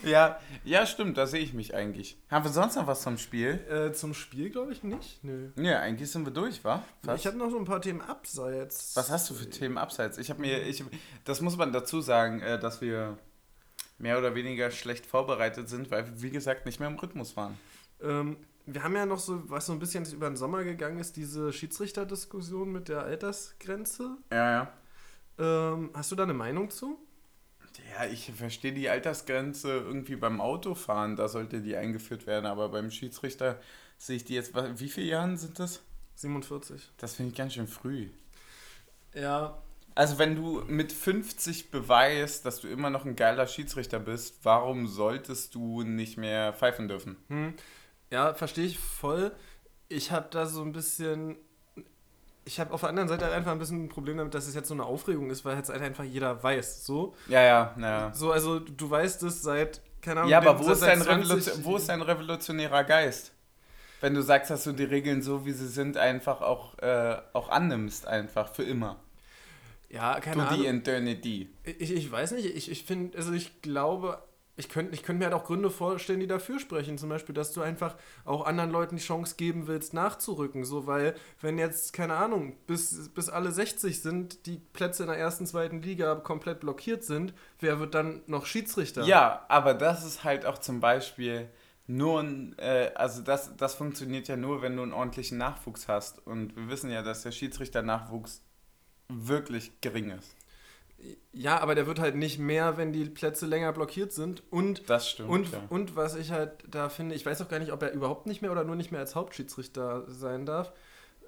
[0.03, 2.17] Ja, ja, stimmt, da sehe ich mich eigentlich.
[2.29, 3.51] Haben wir sonst noch was zum Spiel?
[3.69, 5.23] Äh, zum Spiel glaube ich nicht.
[5.23, 5.51] Nö.
[5.55, 6.83] Ja, eigentlich sind wir durch, wa?
[7.05, 7.19] Fast.
[7.21, 8.95] Ich habe noch so ein paar Themen abseits.
[8.97, 10.17] Was hast du für Themen abseits?
[10.17, 10.83] Ich habe mir, ich,
[11.23, 13.17] das muss man dazu sagen, äh, dass wir
[13.97, 17.57] mehr oder weniger schlecht vorbereitet sind, weil wir, wie gesagt, nicht mehr im Rhythmus waren.
[18.01, 21.15] Ähm, wir haben ja noch so, was so ein bisschen über den Sommer gegangen ist,
[21.17, 24.17] diese Schiedsrichterdiskussion mit der Altersgrenze.
[24.31, 24.73] Ja, ja.
[25.39, 26.97] Ähm, hast du da eine Meinung zu?
[27.93, 32.91] Ja, ich verstehe die Altersgrenze irgendwie beim Autofahren, da sollte die eingeführt werden, aber beim
[32.91, 33.59] Schiedsrichter
[33.97, 35.81] sehe ich die jetzt, wie viele Jahren sind das?
[36.15, 36.91] 47.
[36.97, 38.09] Das finde ich ganz schön früh.
[39.13, 39.61] Ja,
[39.95, 44.87] Also wenn du mit 50 beweist, dass du immer noch ein geiler Schiedsrichter bist, warum
[44.87, 47.17] solltest du nicht mehr pfeifen dürfen?
[47.27, 47.53] Hm.
[48.11, 49.31] Ja, verstehe ich voll.
[49.87, 51.37] Ich habe da so ein bisschen.
[52.45, 54.55] Ich habe auf der anderen Seite halt einfach ein bisschen ein Problem damit, dass es
[54.55, 56.85] jetzt so eine Aufregung ist, weil jetzt halt einfach jeder weiß.
[56.85, 58.11] So, Ja, ja, ja.
[58.13, 61.63] so also du weißt es seit, keine Ahnung, Ja, aber wo ist, dein 20 Revolution,
[61.65, 63.33] wo ist dein revolutionärer Geist?
[64.01, 67.49] Wenn du sagst, dass du die Regeln so, wie sie sind, einfach auch, äh, auch
[67.49, 68.95] annimmst, einfach für immer.
[69.89, 70.61] Ja, keine Du Ahnung.
[70.61, 71.49] die Eternity.
[71.63, 74.23] Ich, ich weiß nicht, ich, ich finde, also ich glaube,
[74.59, 76.97] ich könnte ich könnt mir halt auch Gründe vorstellen, die dafür sprechen.
[76.97, 77.95] Zum Beispiel, dass du einfach
[78.25, 80.65] auch anderen Leuten die Chance geben willst, nachzurücken.
[80.65, 85.17] So, weil, wenn jetzt, keine Ahnung, bis, bis alle 60 sind, die Plätze in der
[85.17, 89.03] ersten, zweiten Liga komplett blockiert sind, wer wird dann noch Schiedsrichter?
[89.05, 91.49] Ja, aber das ist halt auch zum Beispiel
[91.87, 96.25] nur ein, äh, also das, das funktioniert ja nur, wenn du einen ordentlichen Nachwuchs hast.
[96.27, 98.41] Und wir wissen ja, dass der Schiedsrichternachwuchs
[99.07, 100.35] wirklich gering ist.
[101.31, 104.43] Ja, aber der wird halt nicht mehr, wenn die Plätze länger blockiert sind.
[104.51, 105.29] Und, Das stimmt.
[105.29, 105.61] und, ja.
[105.69, 108.41] und was ich halt da finde, ich weiß auch gar nicht, ob er überhaupt nicht
[108.41, 110.73] mehr oder nur nicht mehr als Hauptschiedsrichter sein darf.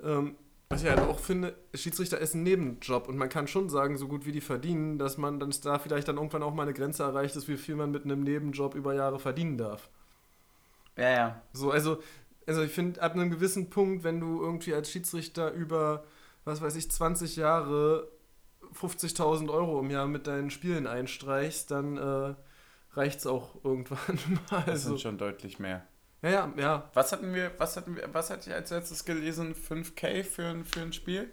[0.03, 0.35] Ähm,
[0.71, 4.07] was ich halt auch finde, Schiedsrichter ist ein Nebenjob und man kann schon sagen, so
[4.07, 7.03] gut wie die verdienen, dass man dann da vielleicht dann irgendwann auch mal eine Grenze
[7.03, 9.89] erreicht ist, wie viel man mit einem Nebenjob über Jahre verdienen darf.
[10.97, 11.41] ja, ja.
[11.53, 12.01] So, also,
[12.47, 16.05] also ich finde, ab einem gewissen Punkt, wenn du irgendwie als Schiedsrichter über,
[16.45, 18.07] was weiß ich, 20 Jahre
[18.79, 22.33] 50.000 Euro im Jahr mit deinen Spielen einstreichst, dann äh,
[22.93, 24.19] reicht es auch irgendwann
[24.51, 24.59] mal.
[24.65, 25.85] Das Also, sind schon deutlich mehr.
[26.21, 26.89] ja, ja, ja.
[26.93, 29.53] Was hatten wir, was hatten wir, was hatte ich als letztes gelesen?
[29.55, 31.29] 5K für ein, für ein Spiel?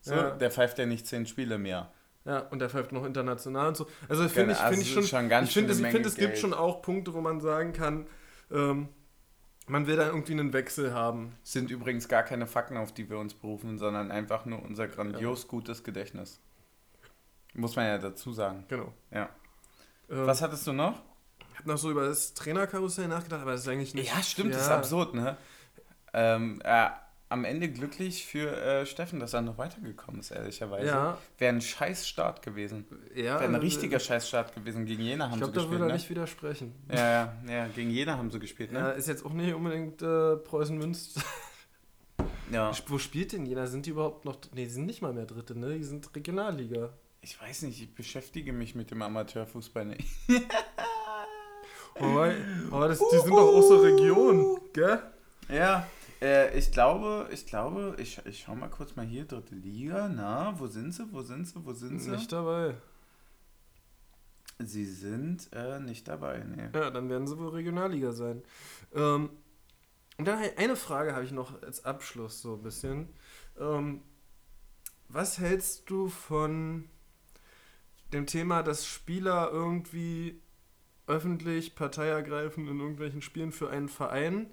[0.00, 0.30] So, Ja.
[0.30, 1.90] der pfeift ja nicht 10 Spiele mehr.
[2.24, 3.86] Ja, und der pfeift noch international und so.
[4.08, 6.08] Also finde ich, Also finde ich schon, schon ganz ich finde, es, schöne ich finde,
[6.08, 8.06] Menge es gibt schon auch Punkte, wo man sagen kann,
[8.50, 8.88] ähm,
[9.68, 11.36] man will da irgendwie einen Wechsel haben.
[11.42, 15.46] Sind übrigens gar keine Fakten, auf die wir uns berufen, sondern einfach nur unser grandios
[15.48, 16.40] gutes Gedächtnis.
[17.56, 18.64] Muss man ja dazu sagen.
[18.68, 18.92] Genau.
[19.10, 19.28] Ja.
[20.10, 21.02] Ähm, Was hattest du noch?
[21.52, 24.14] Ich habe noch so über das Trainerkarussell nachgedacht, aber das ist eigentlich nicht.
[24.14, 24.76] Ja, stimmt, das ist Ja.
[24.76, 25.36] absurd, ne?
[26.12, 26.88] Ähm, äh,
[27.28, 30.86] am Ende glücklich für äh, Steffen, dass er noch weitergekommen ist, ehrlicherweise.
[30.86, 32.86] Ja, Wäre ein Scheißstart gewesen.
[33.14, 33.40] ja.
[33.40, 34.86] Wäre ein äh, richtiger Scheißstart gewesen.
[34.86, 35.94] Gegen Jena haben Ich sie glaube, da gespielt, würde er ne?
[35.94, 36.74] nicht widersprechen.
[36.92, 38.90] Ja, ja, ja, gegen Jena haben sie gespielt, Ja, ne?
[38.92, 41.20] ist jetzt auch nicht unbedingt äh, Preußen-Münster.
[42.52, 42.70] Ja.
[42.86, 43.66] Wo spielt denn Jena?
[43.66, 44.36] Sind die überhaupt noch.
[44.54, 45.74] Ne, die sind nicht mal mehr Dritte, ne?
[45.76, 46.90] Die sind Regionalliga.
[47.26, 50.06] Ich weiß nicht, ich beschäftige mich mit dem Amateurfußball nicht.
[51.98, 52.34] Aber,
[52.70, 55.00] aber das, die sind doch auch so Region, gell?
[55.48, 55.88] Ja,
[56.20, 60.54] äh, ich glaube, ich glaube, ich, ich schau mal kurz mal hier, dritte Liga, na,
[60.58, 62.10] wo sind sie, wo sind sie, wo sind sie?
[62.10, 62.74] Nicht dabei.
[64.58, 66.68] Sie sind äh, nicht dabei, nee.
[66.74, 68.42] Ja, dann werden sie wohl Regionalliga sein.
[68.94, 69.30] Ähm,
[70.18, 73.08] und dann eine Frage habe ich noch als Abschluss so ein bisschen.
[73.58, 74.02] Ähm,
[75.08, 76.90] was hältst du von
[78.12, 80.40] dem Thema, dass Spieler irgendwie
[81.06, 84.46] öffentlich Partei ergreifen in irgendwelchen Spielen für einen Verein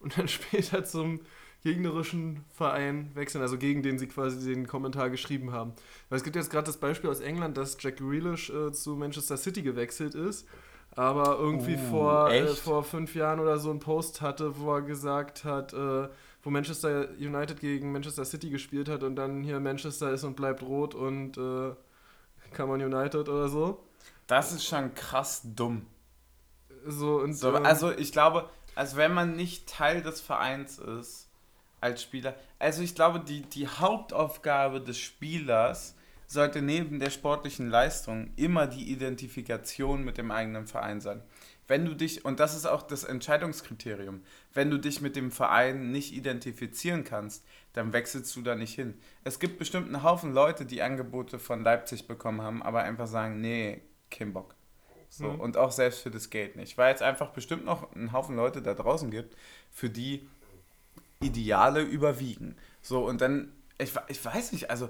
[0.00, 1.20] und dann später zum
[1.62, 5.72] gegnerischen Verein wechseln, also gegen den sie quasi den Kommentar geschrieben haben.
[6.08, 9.36] Weil es gibt jetzt gerade das Beispiel aus England, dass Jack Grealish äh, zu Manchester
[9.36, 10.48] City gewechselt ist,
[10.96, 14.82] aber irgendwie Uh, vor, äh, vor fünf Jahren oder so einen Post hatte, wo er
[14.82, 16.08] gesagt hat, äh,
[16.42, 20.62] wo Manchester United gegen Manchester City gespielt hat und dann hier Manchester ist und bleibt
[20.62, 21.36] rot und
[22.70, 23.84] on United oder so.
[24.26, 25.86] Das ist schon krass dumm.
[26.86, 31.28] So, und, So, ähm, also ich glaube, also wenn man nicht Teil des Vereins ist
[31.80, 35.96] als Spieler, also ich glaube, die, die Hauptaufgabe des Spielers
[36.26, 41.22] sollte neben der sportlichen Leistung immer die Identifikation mit dem eigenen Verein sein.
[41.70, 45.92] Wenn du dich, und das ist auch das Entscheidungskriterium, wenn du dich mit dem Verein
[45.92, 47.44] nicht identifizieren kannst,
[47.74, 48.94] dann wechselst du da nicht hin.
[49.22, 53.40] Es gibt bestimmt einen Haufen Leute, die Angebote von Leipzig bekommen haben, aber einfach sagen,
[53.40, 54.56] nee, kein Bock.
[55.08, 55.40] So, Mhm.
[55.40, 56.76] Und auch selbst für das Geld nicht.
[56.76, 59.36] Weil es einfach bestimmt noch einen Haufen Leute da draußen gibt,
[59.70, 60.28] für die
[61.20, 62.56] Ideale überwiegen.
[62.82, 64.88] So, und dann, ich, ich weiß nicht, also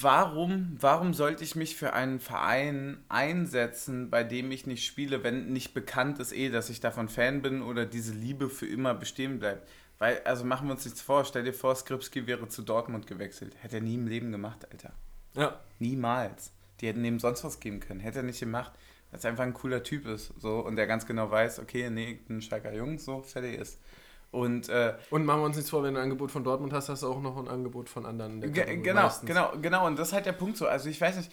[0.00, 5.52] warum, warum sollte ich mich für einen Verein einsetzen, bei dem ich nicht spiele, wenn
[5.52, 9.38] nicht bekannt ist eh, dass ich davon Fan bin oder diese Liebe für immer bestehen
[9.38, 9.68] bleibt?
[9.98, 13.54] Weil, also machen wir uns nichts vor, stell dir vor, Skripski wäre zu Dortmund gewechselt.
[13.60, 14.92] Hätte er nie im Leben gemacht, Alter.
[15.34, 16.52] ja, Niemals.
[16.80, 18.00] Die hätten ihm sonst was geben können.
[18.00, 18.72] Hätte er nicht gemacht,
[19.10, 20.32] weil es einfach ein cooler Typ ist.
[20.40, 23.78] So, und der ganz genau weiß, okay, nee, ein Schalker Jung, so fertig ist.
[24.32, 26.88] Und äh, Und machen wir uns nichts vor, wenn du ein Angebot von Dortmund hast,
[26.88, 28.40] hast du auch noch ein Angebot von anderen.
[28.82, 29.28] genau, meistens.
[29.28, 29.86] genau, genau.
[29.86, 30.66] Und das ist halt der Punkt so.
[30.66, 31.30] Also ich weiß nicht,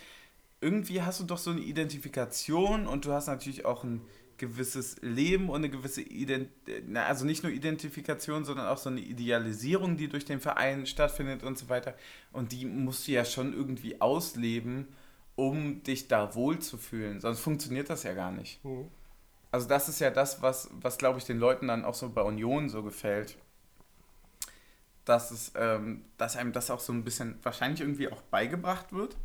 [0.60, 4.02] irgendwie hast du doch so eine Identifikation und du hast natürlich auch ein
[4.38, 6.50] gewisses Leben und eine gewisse Ident
[6.94, 11.58] also nicht nur Identifikation, sondern auch so eine Idealisierung, die durch den Verein stattfindet und
[11.58, 11.94] so weiter.
[12.34, 14.88] Und die musst du ja schon irgendwie ausleben,
[15.36, 17.22] um dich da wohlzufühlen.
[17.22, 18.64] Sonst funktioniert das ja gar nicht.
[18.66, 18.90] Mhm.
[19.52, 22.22] Also das ist ja das, was, was glaube ich, den Leuten dann auch so bei
[22.22, 23.38] Union so gefällt.
[25.06, 29.18] Dass, es, ähm, dass einem das auch so ein bisschen wahrscheinlich irgendwie auch beigebracht wird.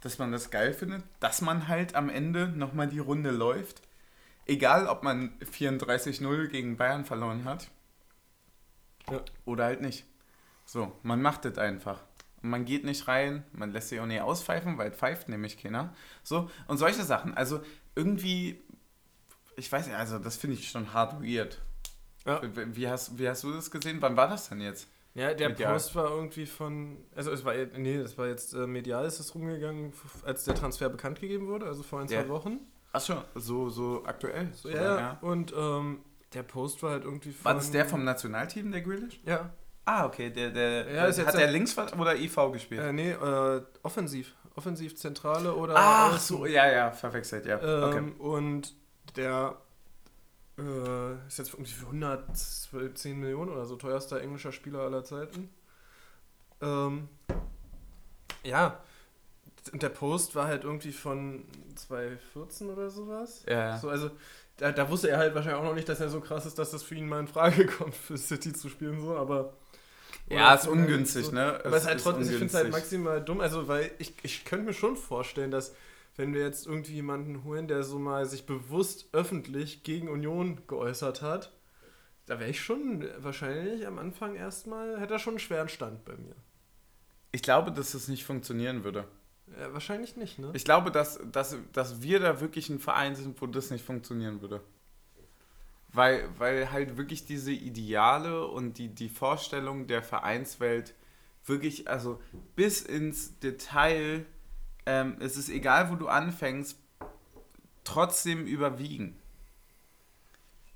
[0.00, 1.02] Dass man das geil findet.
[1.18, 3.82] Dass man halt am Ende nochmal die Runde läuft.
[4.46, 7.68] Egal, ob man 34-0 gegen Bayern verloren hat.
[9.10, 9.20] Ja.
[9.44, 10.06] Oder halt nicht.
[10.64, 12.00] So, man macht das einfach.
[12.42, 15.94] Und man geht nicht rein, man lässt sich auch nicht auspfeifen, weil pfeift nämlich keiner.
[16.22, 17.34] So, und solche Sachen.
[17.34, 17.60] Also
[17.94, 18.62] irgendwie,
[19.58, 21.60] ich weiß nicht, also das finde ich schon hart weird.
[22.26, 22.40] Ja.
[22.42, 23.98] Wie, wie, hast, wie hast du das gesehen?
[24.00, 24.88] Wann war das denn jetzt?
[25.14, 25.72] Ja, der Medial.
[25.72, 29.34] Post war irgendwie von, also es war, nee, das war jetzt äh, medial ist es
[29.34, 29.92] rumgegangen,
[30.24, 32.28] als der Transfer bekannt gegeben wurde, also vor ein, zwei Ja.
[32.28, 32.60] Wochen.
[32.92, 34.48] Achso, so, so aktuell.
[34.54, 35.18] So, ja, ja.
[35.20, 36.00] Und ähm,
[36.34, 37.44] der Post war halt irgendwie von...
[37.46, 39.20] War das der vom Nationalteam, der Grealish?
[39.24, 39.50] Ja.
[39.86, 40.30] Ah, okay.
[40.30, 42.80] Der, der, Ja, ist der jetzt hat er ein- links oder IV gespielt?
[42.82, 44.34] Äh, nee, äh, offensiv.
[44.54, 47.56] Offensivzentrale oder Ach so, ja, ja, verwechselt, ja.
[47.56, 47.98] okay.
[47.98, 48.74] Ähm, Und
[49.18, 49.56] der
[50.58, 55.50] äh, ist jetzt irgendwie für 110 Millionen oder so teuerster englischer Spieler aller Zeiten.
[56.60, 57.08] Ähm,
[58.42, 58.80] ja,
[59.72, 61.44] und der Post war halt irgendwie von
[61.74, 63.44] 2014 oder sowas.
[63.46, 63.78] Ja.
[63.78, 64.10] So, also
[64.56, 66.70] da, da wusste er halt wahrscheinlich auch noch nicht, dass er so krass ist, dass
[66.70, 69.52] das für ihn mal in Frage kommt, für City zu spielen, so, aber.
[70.28, 71.32] Ja, ist ungünstig, so.
[71.32, 71.60] ne?
[71.64, 74.44] Aber es ist halt trotzdem, ich finde es halt maximal dumm, also weil ich, ich
[74.44, 75.74] könnte mir schon vorstellen, dass
[76.18, 81.22] wenn wir jetzt irgendwie jemanden holen, der so mal sich bewusst öffentlich gegen Union geäußert
[81.22, 81.52] hat,
[82.26, 86.16] da wäre ich schon wahrscheinlich am Anfang erstmal, hätte er schon einen schweren Stand bei
[86.16, 86.34] mir.
[87.30, 89.06] Ich glaube, dass es nicht funktionieren würde.
[89.58, 90.50] Ja, wahrscheinlich nicht, ne?
[90.54, 94.42] Ich glaube, dass, dass, dass wir da wirklich ein Verein sind, wo das nicht funktionieren
[94.42, 94.60] würde.
[95.92, 100.94] Weil, weil halt wirklich diese Ideale und die, die Vorstellung der Vereinswelt
[101.44, 102.20] wirklich, also
[102.56, 104.26] bis ins Detail,
[104.88, 106.76] ähm, es ist egal, wo du anfängst,
[107.84, 109.16] trotzdem überwiegen.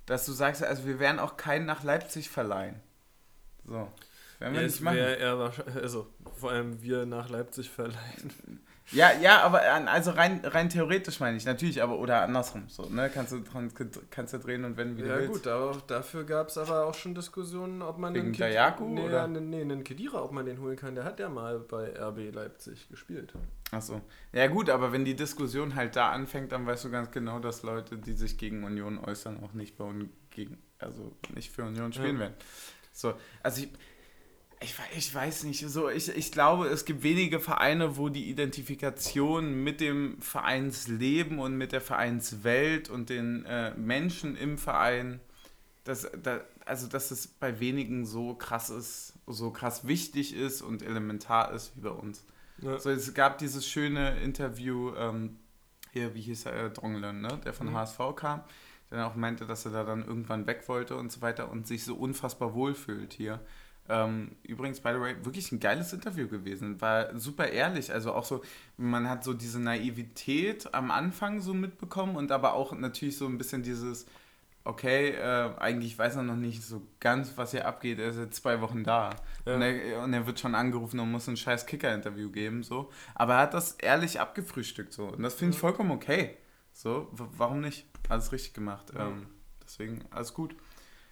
[0.06, 2.80] Dass du sagst, also wir werden auch keinen nach Leipzig verleihen.
[3.64, 3.90] So.
[4.38, 4.96] Werden wir Ja, nicht machen.
[4.98, 6.06] eher also
[6.38, 8.60] vor allem wir nach Leipzig verleihen.
[8.90, 12.64] Ja, ja, aber also rein, rein theoretisch meine ich, natürlich, aber oder andersrum.
[12.68, 13.08] So, ne?
[13.14, 13.72] Kannst du, dran-
[14.10, 15.32] kannst du drehen und wenden, wie Ja du willst.
[15.44, 18.84] gut, aber dafür gab es aber auch schon Diskussionen, ob man Wegen einen Ked- Dayaku,
[18.88, 19.26] nee, oder?
[19.28, 20.94] Nee, nee, einen Kedira, ob man den holen kann.
[20.94, 23.32] Der hat ja mal bei RB Leipzig gespielt.
[23.70, 24.02] Achso.
[24.32, 27.62] Ja gut, aber wenn die Diskussion halt da anfängt, dann weißt du ganz genau, dass
[27.62, 29.90] Leute, die sich gegen Union äußern, auch nicht bei
[30.30, 32.20] gegen, also nicht für Union spielen Ja.
[32.22, 32.34] werden.
[32.92, 33.70] So, also ich,
[34.62, 39.62] ich, ich weiß nicht, so ich, ich glaube, es gibt wenige Vereine, wo die Identifikation
[39.62, 45.20] mit dem Vereinsleben und mit der Vereinswelt und den äh, Menschen im Verein,
[45.84, 50.82] dass, da, also dass es bei wenigen so krass ist, so krass wichtig ist und
[50.82, 52.24] elementar ist wie bei uns.
[52.58, 52.78] Ja.
[52.78, 55.38] So, es gab dieses schöne Interview, ähm,
[55.92, 57.40] hier, wie hieß er, äh, ne?
[57.44, 57.74] der von Mhm.
[57.74, 58.42] HSV kam,
[58.90, 61.66] der dann auch meinte, dass er da dann irgendwann weg wollte und so weiter und
[61.66, 63.40] sich so unfassbar wohlfühlt hier.
[63.92, 66.80] Ähm, übrigens, by the way, wirklich ein geiles Interview gewesen.
[66.80, 67.92] War super ehrlich.
[67.92, 68.42] Also auch so,
[68.78, 73.36] man hat so diese Naivität am Anfang so mitbekommen und aber auch natürlich so ein
[73.36, 74.06] bisschen dieses,
[74.64, 77.98] okay, äh, eigentlich weiß er noch nicht so ganz, was hier abgeht.
[77.98, 79.10] Er ist jetzt zwei Wochen da.
[79.44, 79.56] Ja.
[79.56, 82.62] Und, er, und er wird schon angerufen und muss ein scheiß Kicker-Interview geben.
[82.62, 82.90] So.
[83.14, 84.94] Aber er hat das ehrlich abgefrühstückt.
[84.94, 85.04] So.
[85.08, 86.38] Und das finde ich vollkommen okay.
[86.72, 87.86] So, warum nicht?
[88.08, 88.86] Alles richtig gemacht.
[88.94, 89.08] Ja.
[89.08, 89.26] Ähm,
[89.62, 90.56] deswegen alles gut.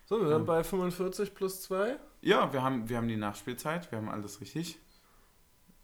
[0.07, 1.99] So, wir sind bei 45 plus 2.
[2.21, 4.79] Ja, wir haben, wir haben die Nachspielzeit, wir haben alles richtig.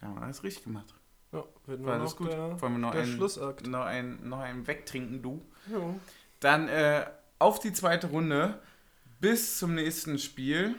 [0.00, 0.94] Wir haben alles richtig gemacht.
[1.32, 2.30] Ja, wird nur alles gut.
[2.30, 3.66] der, Wollen wir noch einen, Schlussakt.
[3.66, 5.42] noch, einen, noch einen wegtrinken, du?
[5.70, 5.94] Ja.
[6.40, 7.06] Dann äh,
[7.38, 8.60] auf die zweite Runde
[9.20, 10.76] bis zum nächsten Spiel.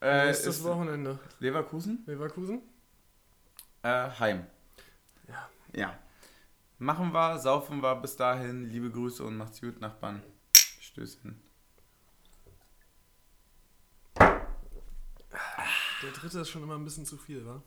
[0.00, 1.18] Äh, Nächstes Wochenende.
[1.38, 2.02] Leverkusen?
[2.06, 2.62] Leverkusen?
[3.82, 4.46] Äh, heim.
[5.28, 5.48] Ja.
[5.74, 5.98] Ja.
[6.78, 8.68] Machen wir, saufen wir bis dahin.
[8.70, 10.22] Liebe Grüße und macht's gut, Nachbarn.
[10.80, 11.40] Stößchen.
[16.02, 17.62] Der dritte ist schon immer ein bisschen zu viel, wa?